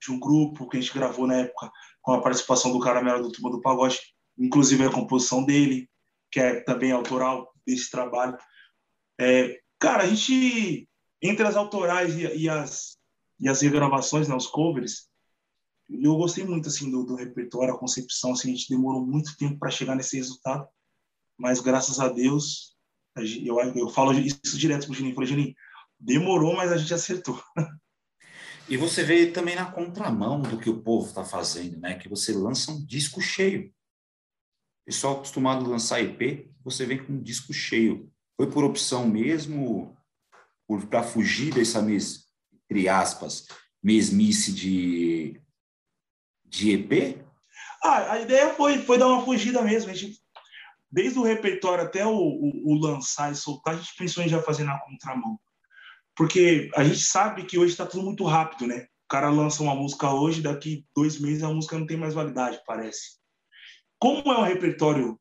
[0.00, 1.70] de um grupo que a gente gravou na época
[2.02, 3.98] com a participação do Caramelo do Turma do Pagode,
[4.38, 5.88] inclusive a composição dele,
[6.34, 8.36] que é também autoral desse trabalho.
[9.20, 10.88] É, cara, a gente,
[11.22, 12.98] entre as autorais e, e as,
[13.38, 15.08] e as regravações, né, os covers,
[15.88, 19.60] eu gostei muito assim do, do repertório, a concepção, assim, a gente demorou muito tempo
[19.60, 20.66] para chegar nesse resultado,
[21.38, 22.76] mas graças a Deus,
[23.16, 25.54] eu, eu falo isso direto pro Juninho, falei, Juninho,
[26.00, 27.40] demorou, mas a gente acertou.
[28.66, 31.98] E você vê também na contramão do que o povo está fazendo, né?
[31.98, 33.70] Que você lança um disco cheio.
[34.84, 38.10] Pessoal acostumado a lançar EP, você vem com um disco cheio.
[38.36, 39.96] Foi por opção mesmo,
[40.90, 42.26] para fugir dessa, mes,
[42.68, 43.46] entre aspas,
[43.82, 45.40] mesmice de
[46.54, 47.20] de EP?
[47.82, 49.90] Ah, a ideia foi, foi dar uma fugida mesmo.
[49.90, 50.18] A gente,
[50.90, 54.40] desde o repertório até o, o, o lançar e soltar, a gente pensou em já
[54.40, 55.38] fazer na contramão.
[56.16, 58.86] Porque a gente sabe que hoje está tudo muito rápido, né?
[59.04, 62.60] O cara lança uma música hoje, daqui dois meses a música não tem mais validade,
[62.66, 63.18] parece.
[64.04, 65.18] Como é um repertório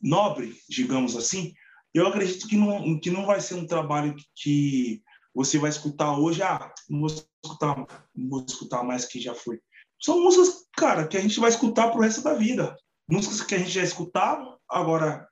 [0.00, 1.52] nobre, digamos assim,
[1.92, 5.02] eu acredito que não, que não vai ser um trabalho que
[5.34, 9.60] você vai escutar hoje, ah, não vou escutar, não vou escutar mais que já foi
[10.00, 12.74] são músicas, cara, que a gente vai escutar pro resto da vida.
[13.06, 15.28] Músicas que a gente já escutava, agora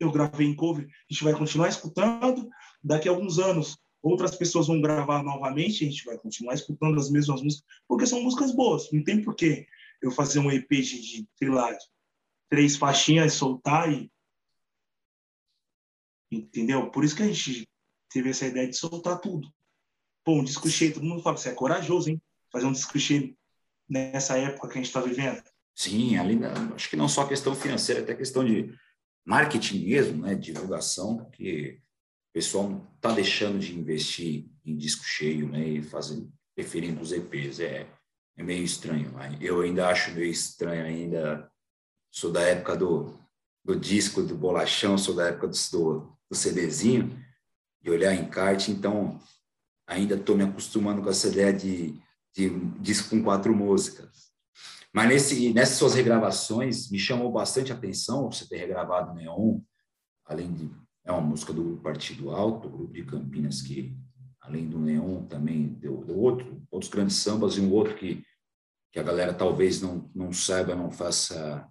[0.00, 2.48] eu gravei em cover, a gente vai continuar escutando.
[2.82, 7.08] Daqui a alguns anos, outras pessoas vão gravar novamente, a gente vai continuar escutando as
[7.08, 8.90] mesmas músicas, porque são músicas boas.
[8.90, 9.68] Não tem porquê
[10.04, 11.76] eu fazer um EP de, sei lá,
[12.48, 14.10] três faixinhas, soltar e.
[16.30, 16.90] Entendeu?
[16.90, 17.68] Por isso que a gente
[18.10, 19.52] teve essa ideia de soltar tudo.
[20.24, 22.20] Pô, um disco cheio, todo mundo fala, você é corajoso, hein?
[22.50, 23.36] Fazer um disco cheio
[23.88, 25.42] nessa época que a gente está vivendo?
[25.74, 26.38] Sim, ali
[26.74, 28.72] acho que não só questão financeira, até questão de
[29.24, 31.80] marketing mesmo, né, divulgação, que
[32.30, 37.12] o pessoal não está deixando de investir em disco cheio, né, e fazendo, preferindo os
[37.12, 37.86] EPs, é,
[38.36, 39.12] é meio estranho.
[39.40, 41.50] Eu ainda acho meio estranho ainda,
[42.10, 43.18] sou da época do,
[43.64, 47.18] do disco do bolachão, sou da época do, do, do CDzinho,
[47.82, 49.20] de olhar em kart, então
[49.86, 52.02] ainda estou me acostumando com essa ideia de
[52.34, 54.32] de disco com quatro músicas.
[54.92, 59.60] Mas nesse, nessas suas regravações, me chamou bastante atenção você ter regravado Neon,
[60.26, 60.70] além de.
[61.06, 63.94] É uma música do Partido Alto, grupo de Campinas, que,
[64.44, 68.22] além do Neon, também deu, deu outro, outros grandes sambas e um outro que,
[68.92, 71.66] que a galera talvez não, não saiba, não faça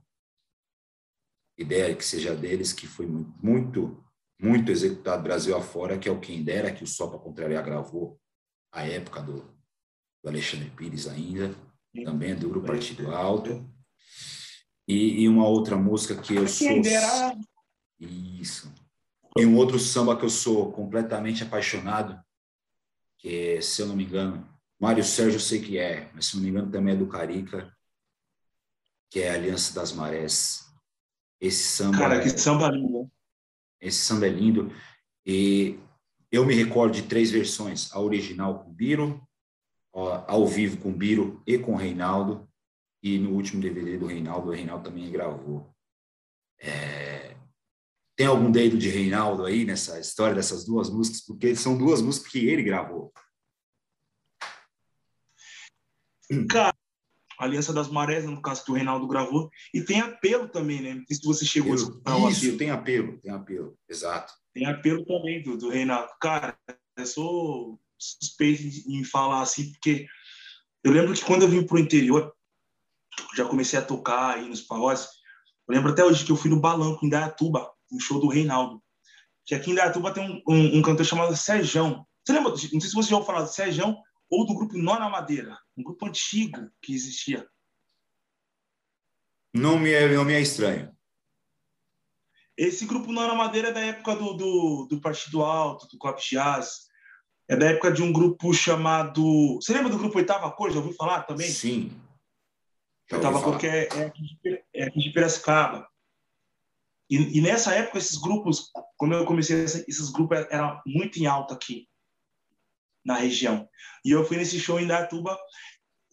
[1.58, 4.04] ideia que seja deles, que foi muito, muito,
[4.42, 8.20] muito executado Brasil afora, que é o Quem Dera, que o Sopa Contrariar gravou
[8.72, 9.42] à época do,
[10.24, 11.56] do Alexandre Pires ainda,
[12.04, 13.70] também é do Grupo Partido Alto.
[14.88, 16.68] E, e, uma outra música que eu sou...
[18.00, 18.74] Isso.
[19.38, 22.20] E um outro samba que eu sou completamente apaixonado,
[23.24, 24.46] que se eu não me engano,
[24.78, 27.74] Mário Sérgio eu sei que é, mas se não me engano também é do Carica,
[29.10, 30.70] que é Aliança das Marés.
[31.40, 31.98] Esse samba...
[31.98, 33.10] Cara, que é, samba lindo.
[33.80, 34.74] Esse samba é lindo.
[35.26, 35.80] E
[36.30, 37.90] eu me recordo de três versões.
[37.94, 39.26] A original com Biro,
[39.94, 42.46] ao vivo com Biro e com Reinaldo,
[43.02, 45.74] e no último DVD do Reinaldo, o Reinaldo também gravou.
[46.60, 47.33] É...
[48.16, 51.22] Tem algum dedo de Reinaldo aí nessa história dessas duas músicas?
[51.22, 53.12] Porque são duas músicas que ele gravou.
[56.50, 56.76] Cara,
[57.40, 60.94] Aliança das Marés, no caso que o Reinaldo gravou, e tem apelo também, né?
[60.94, 62.02] Não sei se você chegou apelo.
[62.06, 62.58] a Isso, apelo.
[62.58, 64.34] tem apelo, tem apelo, exato.
[64.54, 66.10] Tem apelo também do, do Reinaldo.
[66.22, 66.58] Cara,
[66.98, 70.06] eu sou suspeito em falar assim, porque
[70.84, 72.34] eu lembro que quando eu vim para o interior,
[73.36, 75.08] já comecei a tocar aí nos pagodes,
[75.68, 78.82] eu lembro até hoje que eu fui no Balanco, em Dayatuba, no show do Reinaldo.
[79.46, 82.06] Que aqui em Dayatuba tem um, um, um cantor chamado Serjão.
[82.26, 82.52] Você lembra?
[82.52, 85.58] Não sei se você já ouviu falar do Serjão ou do grupo Nó na Madeira,
[85.78, 87.48] um grupo antigo que existia.
[89.54, 90.92] Não me é, não me é estranho.
[92.58, 96.18] Esse grupo Nó na Madeira é da época do, do, do Partido Alto, do Club
[96.18, 96.88] Jazz.
[97.48, 99.56] É da época de um grupo chamado.
[99.56, 100.72] Você lembra do grupo Oitava Cor?
[100.72, 101.50] Já ouviu falar também?
[101.50, 101.92] Sim.
[103.12, 105.88] Oitava Cor, que é, é, aqui de, é aqui de Piracicaba.
[107.14, 111.54] E, e, nessa época, esses grupos, quando eu comecei, esses grupos eram muito em alta
[111.54, 111.88] aqui,
[113.06, 113.70] na região.
[114.04, 115.38] E eu fui nesse show em Datuba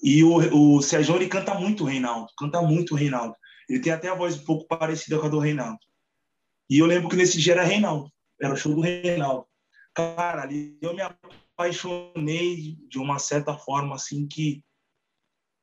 [0.03, 3.35] e o, o Sérgio ele canta muito Reinaldo, canta muito Reinaldo.
[3.67, 5.79] Ele tem até a voz um pouco parecida com a do Reinaldo.
[6.69, 9.47] E eu lembro que nesse dia era Reinaldo, era o show do Reinaldo.
[9.95, 14.63] Cara, ali eu me apaixonei de uma certa forma, assim, que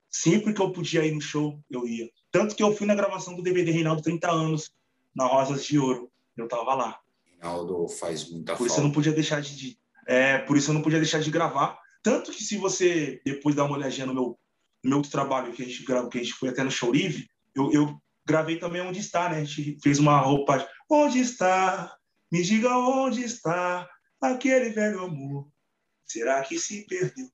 [0.10, 2.10] Sempre que eu podia ir no show, eu ia.
[2.32, 4.72] Tanto que eu fui na gravação do DVD Reinaldo 30 anos,
[5.18, 6.12] na Rosas de Ouro.
[6.38, 7.00] Eu tava lá.
[7.26, 8.72] Reinaldo faz muita por falta.
[8.72, 11.80] isso eu não podia deixar de, é, por isso eu não podia deixar de gravar.
[12.04, 14.40] Tanto que se você depois dar uma olhadinha no meu,
[14.84, 17.28] no meu trabalho que a gente gravou, que a gente foi até no show livre,
[17.56, 19.40] eu, eu gravei também onde está, né?
[19.40, 20.68] A gente fez uma roupagem.
[20.90, 21.98] Onde está?
[22.32, 23.90] Me diga onde está
[24.22, 25.48] aquele velho amor.
[26.06, 27.28] Será que se perdeu?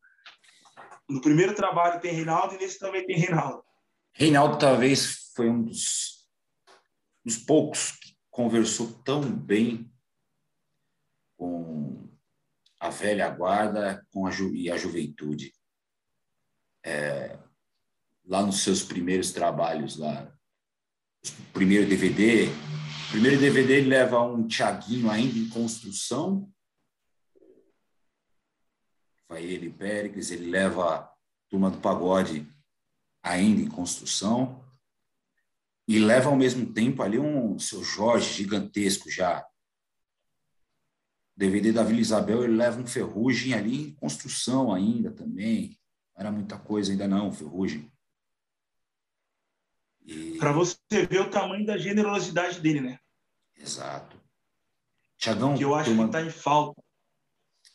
[1.10, 3.64] No primeiro trabalho tem Reinaldo e nesse também tem Reinaldo.
[4.14, 6.23] Reinaldo talvez foi um dos,
[7.24, 9.92] dos poucos que conversou tão bem
[11.38, 12.10] com
[12.80, 15.54] a velha guarda com a e a juventude.
[16.86, 17.40] É,
[18.26, 20.34] lá nos seus primeiros trabalhos, lá,
[21.24, 22.48] o primeiro DVD,
[23.12, 26.52] primeiro DVD ele leva um Tiaguinho ainda em construção,
[29.30, 31.10] vai ele Péricles, ele leva
[31.50, 32.52] turma do pagode
[33.22, 34.63] ainda em construção
[35.88, 39.46] e leva ao mesmo tempo ali um seu Jorge gigantesco já
[41.36, 45.80] DVD da Vila Isabel, ele leva um ferrugem ali em construção ainda também.
[46.16, 47.92] Não era muita coisa ainda não, ferrugem.
[50.06, 50.38] E...
[50.38, 50.78] Para você
[51.10, 53.00] ver o tamanho da generosidade dele, né?
[53.56, 54.22] Exato.
[55.18, 56.04] Tiagão, que eu acho turma...
[56.04, 56.82] que está em falta.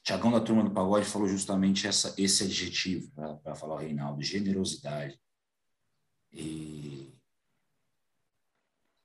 [0.03, 3.11] Tiagão da Turma do Pagode falou justamente essa, esse adjetivo
[3.43, 5.21] para falar o Reinaldo, generosidade.
[6.33, 7.13] E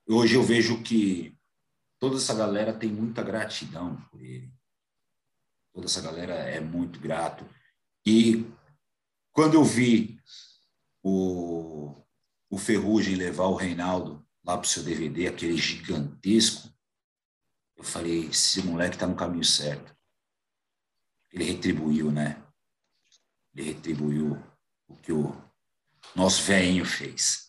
[0.08, 1.36] hoje eu vejo que
[1.98, 4.52] toda essa galera tem muita gratidão por ele.
[5.72, 7.48] Toda essa galera é muito grato.
[8.06, 8.46] E
[9.32, 10.20] quando eu vi
[11.02, 11.94] o,
[12.48, 16.72] o Ferrugem levar o Reinaldo lá para o seu DVD, aquele gigantesco,
[17.76, 19.94] eu falei, esse moleque está no caminho certo.
[21.32, 22.40] Ele retribuiu, né?
[23.54, 24.40] Ele retribuiu
[24.86, 25.34] o que o
[26.14, 27.43] nosso velhinho fez.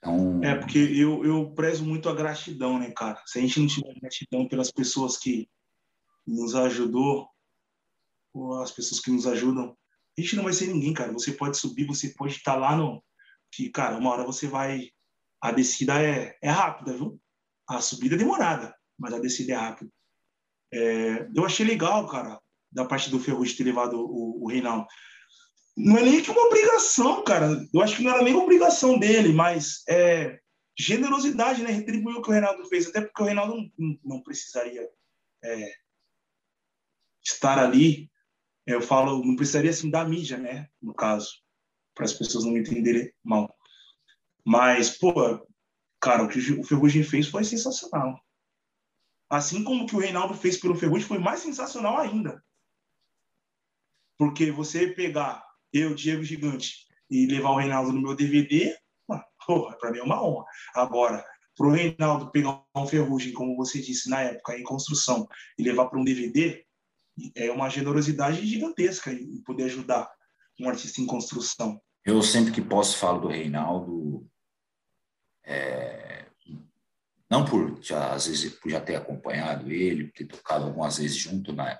[0.00, 0.42] Então...
[0.42, 3.22] É, porque eu, eu prezo muito a gratidão, né, cara?
[3.26, 5.48] Se a gente não tiver gratidão pelas pessoas que
[6.26, 7.28] nos ajudou,
[8.32, 9.76] ou as pessoas que nos ajudam,
[10.18, 11.12] a gente não vai ser ninguém, cara.
[11.12, 13.02] Você pode subir, você pode estar lá no.
[13.52, 14.90] Que, cara, uma hora você vai.
[15.40, 17.20] A descida é, é rápida, viu?
[17.68, 19.90] A subida é demorada, mas a descida é rápida.
[20.72, 24.86] É, eu achei legal, cara, da parte do Ferrugem ter levado o, o Reinaldo
[25.84, 27.48] não é nem que uma obrigação, cara.
[27.72, 30.38] Eu acho que não era nem obrigação dele, mas é
[30.78, 31.70] generosidade, né?
[31.70, 34.88] Retribuir o que o Reinaldo fez, até porque o Reinaldo não, não precisaria
[35.42, 35.72] é,
[37.24, 38.10] estar ali.
[38.66, 40.68] Eu falo, não precisaria assim da mídia, né?
[40.80, 41.30] No caso,
[41.94, 43.54] para as pessoas não me entenderem mal.
[44.44, 45.12] Mas, pô,
[46.00, 48.20] cara, o que o Ferrugem fez foi sensacional.
[49.28, 52.44] Assim como o que o Reinaldo fez pelo Ferrugem foi mais sensacional ainda.
[54.18, 58.76] Porque você pegar eu, Diego Gigante, e levar o Reinaldo no meu DVD,
[59.46, 60.44] porra, para mim é uma honra.
[60.74, 61.24] Agora,
[61.56, 65.28] para o Reinaldo pegar um ferrugem, como você disse na época, em construção,
[65.58, 66.64] e levar para um DVD,
[67.34, 70.10] é uma generosidade gigantesca e poder ajudar
[70.58, 71.80] um artista em construção.
[72.04, 74.26] Eu sempre que posso falo do Reinaldo,
[75.44, 76.26] é,
[77.30, 81.52] não por já, às vezes por já ter acompanhado ele, ter tocado algumas vezes junto
[81.52, 81.78] na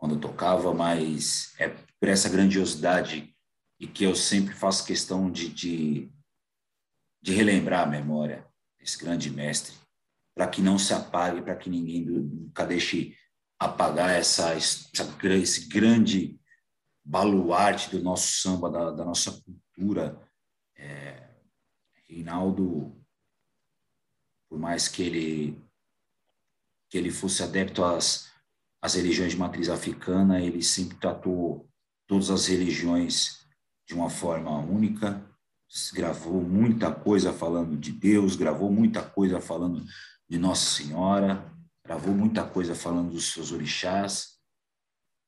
[0.00, 3.36] quando tocava, mas é por essa grandiosidade
[3.78, 6.10] e que eu sempre faço questão de, de,
[7.20, 9.76] de relembrar a memória desse grande mestre,
[10.34, 13.14] para que não se apague, para que ninguém nunca deixe
[13.58, 14.88] apagar essa, essa,
[15.34, 16.40] esse grande
[17.04, 20.18] baluarte do nosso samba, da, da nossa cultura.
[20.76, 21.28] É,
[22.08, 22.98] Reinaldo,
[24.48, 25.62] por mais que ele
[26.88, 28.29] que ele fosse adepto às
[28.82, 31.68] as religiões de matriz africana, ele sempre tratou
[32.06, 33.46] todas as religiões
[33.86, 35.24] de uma forma única,
[35.92, 39.84] gravou muita coisa falando de Deus, gravou muita coisa falando
[40.28, 41.52] de Nossa Senhora,
[41.84, 44.38] gravou muita coisa falando dos seus orixás,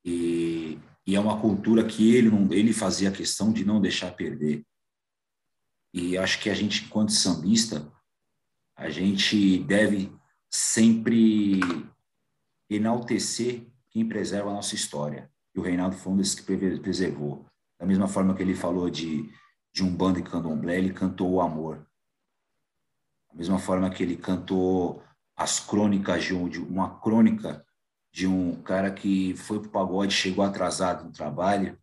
[0.04, 4.64] e, e é uma cultura que ele, não, ele fazia questão de não deixar perder.
[5.94, 7.92] E acho que a gente, enquanto sambista,
[8.76, 10.12] a gente deve
[10.50, 11.60] sempre
[12.74, 15.30] enaltecer quem preserva a nossa história.
[15.54, 16.42] E o Reinaldo foi um desses que
[16.78, 17.46] preservou.
[17.78, 19.30] Da mesma forma que ele falou de,
[19.72, 21.86] de um bando e candomblé, ele cantou o amor.
[23.30, 25.02] Da mesma forma que ele cantou
[25.36, 27.64] as crônicas de, um, de uma crônica
[28.12, 31.80] de um cara que foi para o pagode, chegou atrasado no trabalho,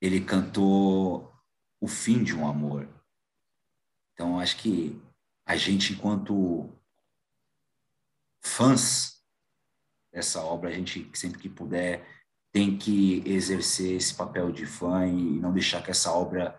[0.00, 1.32] ele cantou
[1.80, 2.88] o fim de um amor.
[4.12, 5.00] Então, acho que
[5.46, 6.68] a gente, enquanto
[8.40, 9.15] fãs
[10.18, 12.06] essa obra, a gente sempre que puder
[12.52, 16.58] tem que exercer esse papel de fã e não deixar que essa obra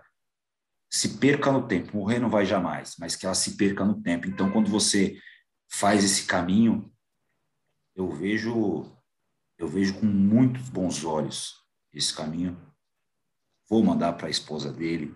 [0.91, 1.97] se perca no tempo.
[1.97, 4.27] Morrer não vai jamais, mas que ela se perca no tempo.
[4.27, 5.19] Então, quando você
[5.67, 6.93] faz esse caminho,
[7.95, 8.85] eu vejo
[9.57, 11.55] eu vejo com muitos bons olhos
[11.91, 12.55] esse caminho.
[13.67, 15.15] Vou mandar para a esposa dele,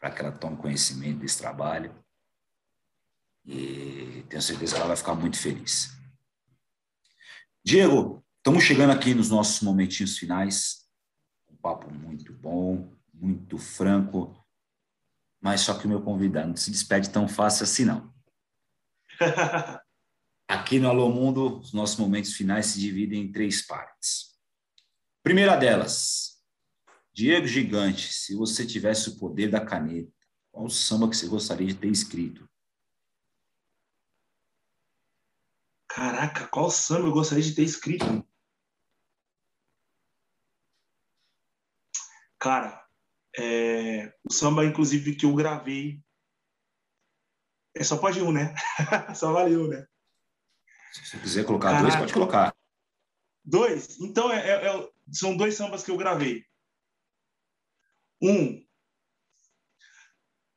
[0.00, 1.94] para que ela tome conhecimento desse trabalho.
[3.44, 5.94] E tenho certeza que ela vai ficar muito feliz.
[7.66, 10.86] Diego, estamos chegando aqui nos nossos momentinhos finais.
[11.50, 14.36] Um papo muito bom, muito franco,
[15.40, 18.12] mas só que o meu convidado não se despede tão fácil assim, não.
[20.46, 24.38] Aqui no Alô Mundo, os nossos momentos finais se dividem em três partes.
[25.22, 26.42] Primeira delas,
[27.14, 30.12] Diego Gigante, se você tivesse o poder da caneta,
[30.52, 32.46] qual samba que você gostaria de ter escrito?
[35.94, 38.04] Caraca, qual samba eu gostaria de ter escrito?
[42.36, 42.84] Cara,
[43.38, 46.02] é, o samba, inclusive, que eu gravei.
[47.76, 48.52] É só pode um, né?
[49.14, 49.86] só valeu, né?
[50.92, 51.82] Se você quiser colocar Caraca.
[51.84, 52.56] dois, pode colocar.
[53.44, 54.00] Dois?
[54.00, 56.44] Então, é, é, é, são dois sambas que eu gravei.
[58.20, 58.66] Um.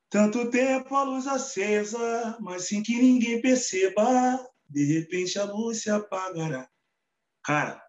[0.10, 4.04] Tanto tempo a luz acesa, mas sem que ninguém perceba,
[4.70, 6.70] de repente a luz se apagará.
[7.44, 7.86] Cara,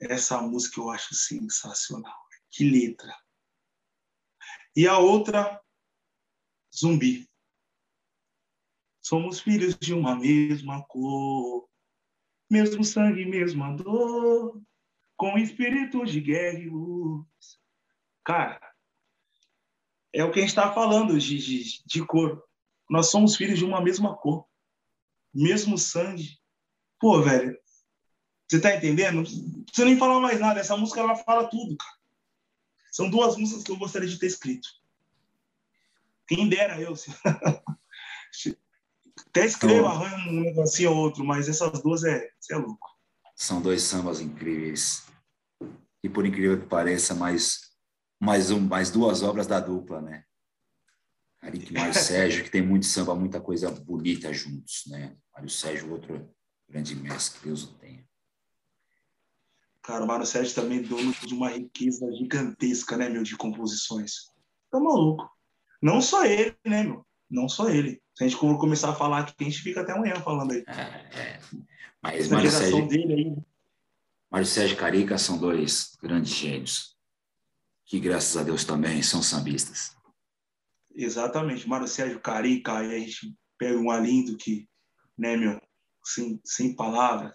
[0.00, 2.18] essa música eu acho sensacional.
[2.50, 3.14] Que letra.
[4.76, 5.60] E a outra,
[6.74, 7.28] Zumbi.
[9.00, 11.68] Somos filhos de uma mesma cor,
[12.50, 14.62] mesmo sangue, mesma dor,
[15.16, 17.26] com espírito de guerra e luz.
[18.24, 18.60] Cara,
[20.12, 22.42] é o que a gente está falando de, de, de cor.
[22.88, 24.47] Nós somos filhos de uma mesma cor,
[25.34, 26.38] mesmo sangue.
[26.98, 27.56] Pô, velho,
[28.48, 29.16] você tá entendendo?
[29.16, 29.24] Não
[29.64, 30.60] precisa nem falar mais nada.
[30.60, 31.98] Essa música ela fala tudo, cara.
[32.90, 34.68] São duas músicas que eu gostaria de ter escrito.
[36.26, 36.94] Quem dera eu.
[39.30, 42.88] Até escrevo, então, arranho um negocinho ou outro, mas essas duas é, é louco.
[43.34, 45.06] São dois sambas incríveis.
[46.02, 47.72] E por incrível que pareça, mais,
[48.20, 50.24] mais, um, mais duas obras da dupla, né?
[51.42, 55.16] E Mário Sérgio, que tem muito samba, muita coisa bonita juntos, né?
[55.32, 56.28] Mário Sérgio, outro
[56.68, 58.04] grande mestre, que Deus o tenha.
[59.82, 64.30] Cara, o Mário Sérgio também é dono de uma riqueza gigantesca, né, meu, de composições.
[64.70, 65.30] Tá maluco.
[65.80, 67.06] Não só ele, né, meu?
[67.30, 68.02] Não só ele.
[68.14, 70.64] Se a gente começar a falar aqui, a gente fica até amanhã falando aí.
[70.66, 71.40] É, é.
[72.02, 73.36] Mas Essa Mário Sérgio, dele aí.
[74.30, 76.96] Mário Sérgio e Carica são dois grandes gênios,
[77.86, 79.96] que graças a Deus também são sambistas.
[80.98, 81.68] Exatamente.
[81.68, 84.68] Mário Sérgio Carica, aí a gente pega um alindo que,
[85.16, 85.60] né, meu,
[86.04, 87.32] sem, sem palavras.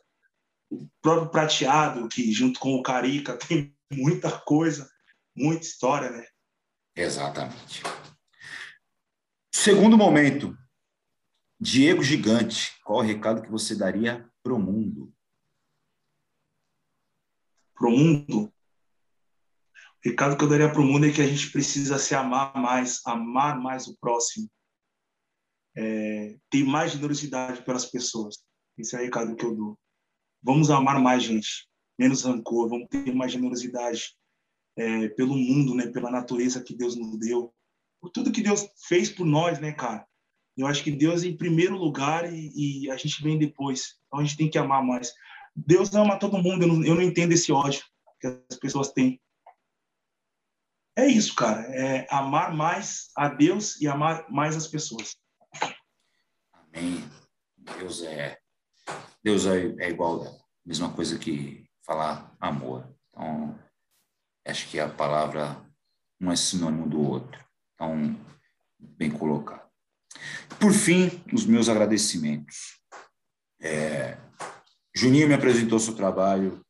[0.69, 4.89] O próprio Prateado, que junto com o Carica tem muita coisa,
[5.33, 6.27] muita história, né?
[6.93, 7.81] Exatamente.
[9.49, 10.57] Segundo momento,
[11.57, 15.13] Diego Gigante, qual o recado que você daria para o mundo?
[17.73, 18.52] Para o mundo?
[20.03, 23.01] Recado que eu daria para o mundo é que a gente precisa se amar mais,
[23.05, 24.49] amar mais o próximo,
[25.77, 28.43] é, ter mais generosidade pelas pessoas.
[28.77, 29.79] Esse é o recado que eu dou.
[30.41, 34.13] Vamos amar mais, gente, menos rancor, vamos ter mais generosidade
[34.75, 37.53] é, pelo mundo, né, pela natureza que Deus nos deu,
[38.01, 40.05] por tudo que Deus fez por nós, né, cara?
[40.57, 43.97] Eu acho que Deus é em primeiro lugar e, e, a gente vem depois.
[44.05, 45.13] Então a gente tem que amar mais.
[45.55, 46.63] Deus ama todo mundo.
[46.63, 47.81] Eu não, eu não entendo esse ódio
[48.19, 49.19] que as pessoas têm.
[50.95, 51.61] É isso, cara.
[51.75, 55.15] É amar mais a Deus e amar mais as pessoas.
[56.53, 57.03] Amém.
[57.57, 58.37] Deus é
[59.23, 60.31] Deus é, é igual a
[60.65, 62.87] mesma coisa que falar amor.
[63.09, 63.57] Então
[64.45, 65.65] acho que a palavra
[66.19, 67.43] um é sinônimo do outro.
[67.73, 68.15] Então
[68.77, 69.63] bem colocado.
[70.59, 72.79] Por fim, os meus agradecimentos.
[73.61, 74.17] É,
[74.95, 76.61] Juninho me apresentou seu trabalho.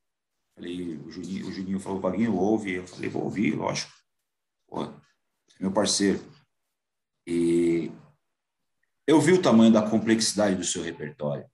[0.55, 2.73] Falei, o Juninho, o Juninho falou, Vaguinho, ouve.
[2.75, 3.91] Eu falei, vou ouvir, lógico.
[5.63, 6.21] Meu parceiro.
[7.25, 7.89] E
[9.07, 11.49] eu vi o tamanho da complexidade do seu repertório.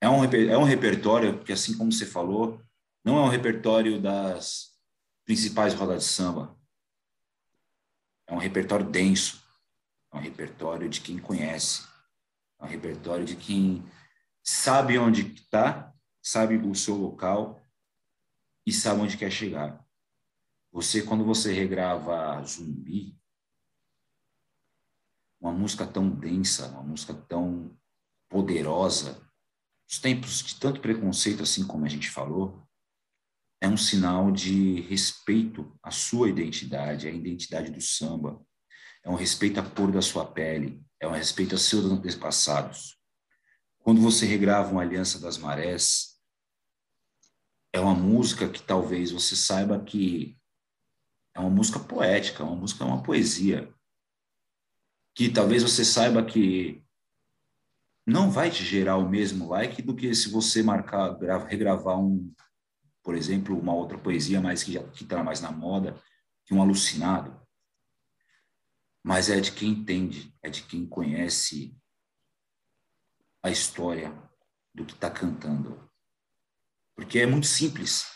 [0.00, 2.62] É um, é um repertório que, assim como você falou,
[3.04, 4.70] não é um repertório das
[5.26, 6.58] principais rodas de samba.
[8.26, 9.44] É um repertório denso.
[10.10, 11.82] É um repertório de quem conhece,
[12.58, 13.84] é um repertório de quem
[14.42, 17.60] sabe onde está, sabe o seu local
[18.64, 19.83] e sabe onde quer chegar.
[20.74, 23.16] Você, quando você regrava Zumbi,
[25.40, 27.78] uma música tão densa, uma música tão
[28.28, 29.24] poderosa,
[29.88, 32.66] os tempos de tanto preconceito, assim como a gente falou,
[33.60, 38.44] é um sinal de respeito à sua identidade, à identidade do samba.
[39.04, 42.98] É um respeito à cor da sua pele, é um respeito a seus antepassados.
[43.78, 46.20] Quando você regrava uma Aliança das Marés,
[47.72, 50.36] é uma música que talvez você saiba que
[51.34, 53.72] é uma música poética, uma música é uma poesia.
[55.14, 56.82] Que talvez você saiba que
[58.06, 61.16] não vai te gerar o mesmo like do que se você marcar,
[61.46, 62.32] regravar um,
[63.02, 66.00] por exemplo, uma outra poesia mais que está mais na moda,
[66.44, 67.40] que um alucinado.
[69.02, 71.76] Mas é de quem entende, é de quem conhece
[73.42, 74.10] a história
[74.74, 75.90] do que está cantando.
[76.94, 78.06] Porque é muito simples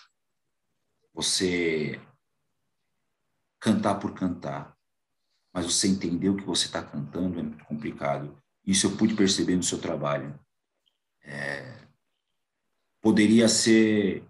[1.12, 2.00] você
[3.60, 4.76] cantar por cantar,
[5.52, 8.36] mas você entender o que você está cantando é muito complicado.
[8.64, 10.38] Isso eu pude perceber no seu trabalho.
[11.22, 11.86] É,
[13.00, 14.26] poderia ser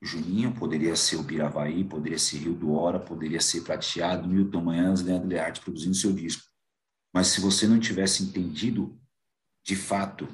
[0.00, 5.02] Juninho, poderia ser o Biravaí, poderia ser Rio do Hora, poderia ser Prateado, Milton Manhãs,
[5.02, 6.48] Leandro Learte produzindo seu disco.
[7.12, 8.96] Mas se você não tivesse entendido
[9.64, 10.28] de fato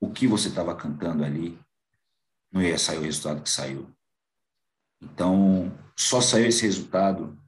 [0.00, 1.56] o que você estava cantando ali,
[2.50, 3.88] não ia sair o resultado que saiu.
[5.02, 7.38] Então, só saiu esse resultado.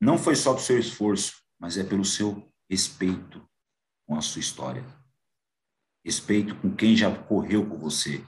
[0.00, 3.46] Não foi só do seu esforço, mas é pelo seu respeito
[4.06, 4.84] com a sua história.
[6.04, 8.26] Respeito com quem já correu com você.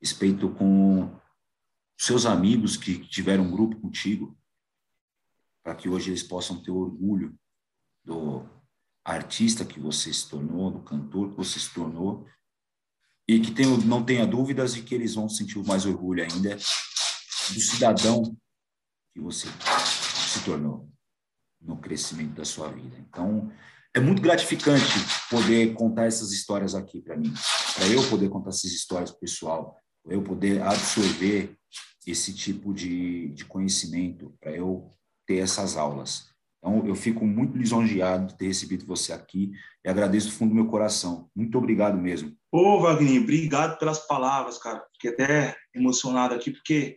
[0.00, 1.18] Respeito com
[1.98, 4.38] seus amigos que tiveram um grupo contigo,
[5.62, 7.38] para que hoje eles possam ter orgulho
[8.04, 8.48] do,
[9.04, 12.26] artista que você se tornou, do cantor que você se tornou,
[13.26, 13.52] e que
[13.86, 16.58] não tenha dúvidas de que eles vão sentir mais orgulho ainda
[17.52, 18.36] do cidadão
[19.12, 19.48] que você
[20.30, 20.88] se tornou
[21.60, 22.96] no crescimento da sua vida.
[22.98, 23.52] Então,
[23.94, 24.84] é muito gratificante
[25.28, 27.32] poder contar essas histórias aqui para mim,
[27.74, 31.56] para eu poder contar essas histórias para pessoal, para eu poder absorver
[32.06, 34.88] esse tipo de, de conhecimento, para eu
[35.26, 36.30] ter essas aulas.
[36.58, 39.52] Então, eu fico muito lisonjeado de ter recebido você aqui
[39.84, 41.28] e agradeço do fundo do meu coração.
[41.34, 42.36] Muito obrigado mesmo.
[42.52, 44.84] Ô, Wagner, obrigado pelas palavras, cara.
[44.92, 46.96] Fiquei até emocionado aqui, porque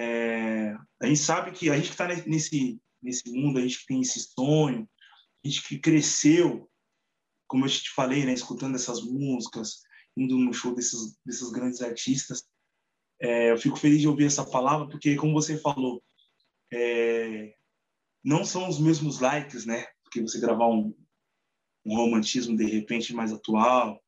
[0.00, 3.86] é, a gente sabe que a gente que está nesse, nesse mundo, a gente que
[3.86, 4.88] tem esse sonho,
[5.44, 6.70] a gente que cresceu,
[7.48, 9.82] como eu te falei, né, escutando essas músicas,
[10.16, 12.44] indo no show desses, desses grandes artistas,
[13.20, 16.00] é, eu fico feliz de ouvir essa palavra, porque, como você falou,
[16.72, 17.52] é,
[18.22, 19.84] não são os mesmos likes, né?
[20.04, 20.94] Porque você gravar um,
[21.84, 24.00] um romantismo de repente mais atual,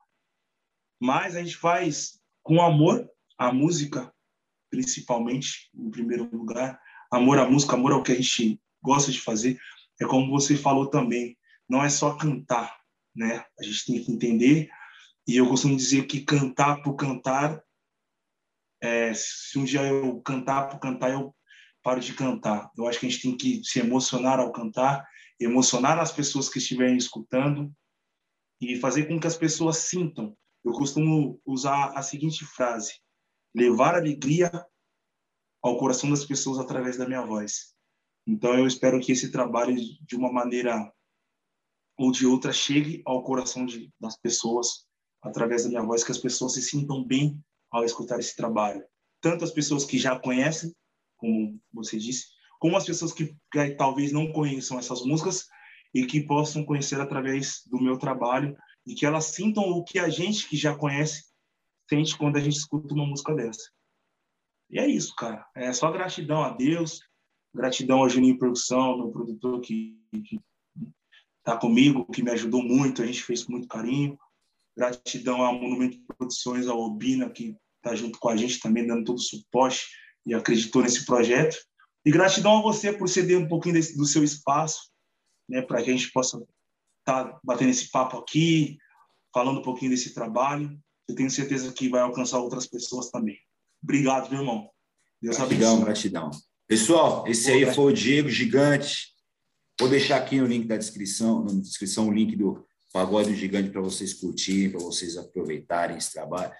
[1.01, 4.14] mas a gente faz com amor a música,
[4.70, 9.58] principalmente em primeiro lugar, amor à música, amor ao que a gente gosta de fazer.
[10.00, 11.36] É como você falou também,
[11.68, 12.78] não é só cantar,
[13.14, 13.44] né?
[13.58, 14.70] A gente tem que entender
[15.26, 17.62] e eu costumo dizer que cantar por cantar,
[18.82, 21.34] é, se um dia eu cantar por cantar, eu
[21.82, 22.70] paro de cantar.
[22.76, 25.06] Eu acho que a gente tem que se emocionar ao cantar,
[25.38, 27.72] emocionar as pessoas que estiverem escutando
[28.60, 30.36] e fazer com que as pessoas sintam.
[30.64, 32.94] Eu costumo usar a seguinte frase:
[33.55, 34.51] levar alegria
[35.62, 37.74] ao coração das pessoas através da minha voz.
[38.26, 40.92] Então eu espero que esse trabalho de uma maneira
[41.98, 44.86] ou de outra chegue ao coração de, das pessoas
[45.22, 47.38] através da minha voz, que as pessoas se sintam bem
[47.70, 48.82] ao escutar esse trabalho.
[49.20, 50.74] Tanto as pessoas que já conhecem,
[51.18, 52.28] como você disse,
[52.59, 55.46] como as pessoas que, que talvez não conheçam essas músicas
[55.92, 60.09] e que possam conhecer através do meu trabalho e que elas sintam o que a
[60.09, 61.29] gente que já conhece
[61.91, 63.68] sente quando a gente escuta uma música dessa.
[64.70, 65.45] E é isso, cara.
[65.57, 67.01] É só gratidão a Deus,
[67.53, 70.41] gratidão ao Juninho Produção, meu produtor que, que
[71.43, 74.16] tá comigo, que me ajudou muito, a gente fez com muito carinho.
[74.76, 79.16] Gratidão ao Monumento Produções, ao Obina, que tá junto com a gente também, dando todo
[79.16, 79.88] o suporte
[80.24, 81.57] e acreditou nesse projeto.
[82.05, 84.91] E gratidão a você por ceder um pouquinho desse, do seu espaço,
[85.49, 86.36] né, para que a gente possa
[87.01, 88.78] estar tá batendo esse papo aqui,
[89.34, 90.78] falando um pouquinho desse trabalho.
[91.11, 93.36] Eu tenho certeza que vai alcançar outras pessoas também.
[93.82, 94.70] Obrigado, meu irmão.
[95.20, 95.84] Deus gratidão, abençoe.
[95.84, 96.30] gratidão.
[96.68, 99.08] Pessoal, esse aí foi o Diego Gigante.
[99.78, 103.80] Vou deixar aqui no link da descrição, na descrição o link do Pagode Gigante para
[103.80, 106.52] vocês curtirem, para vocês aproveitarem esse trabalho.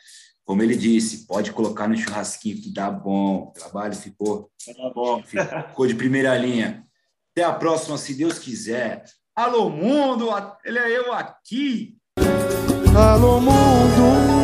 [0.45, 3.51] Como ele disse, pode colocar no churrasquinho que dá bom.
[3.51, 5.23] O trabalho ficou, tá bom.
[5.23, 6.85] ficou de primeira linha.
[7.31, 9.05] Até a próxima, se Deus quiser.
[9.37, 10.29] Alô, mundo!
[10.65, 11.97] Ele é eu aqui.
[12.97, 14.40] Alô, mundo!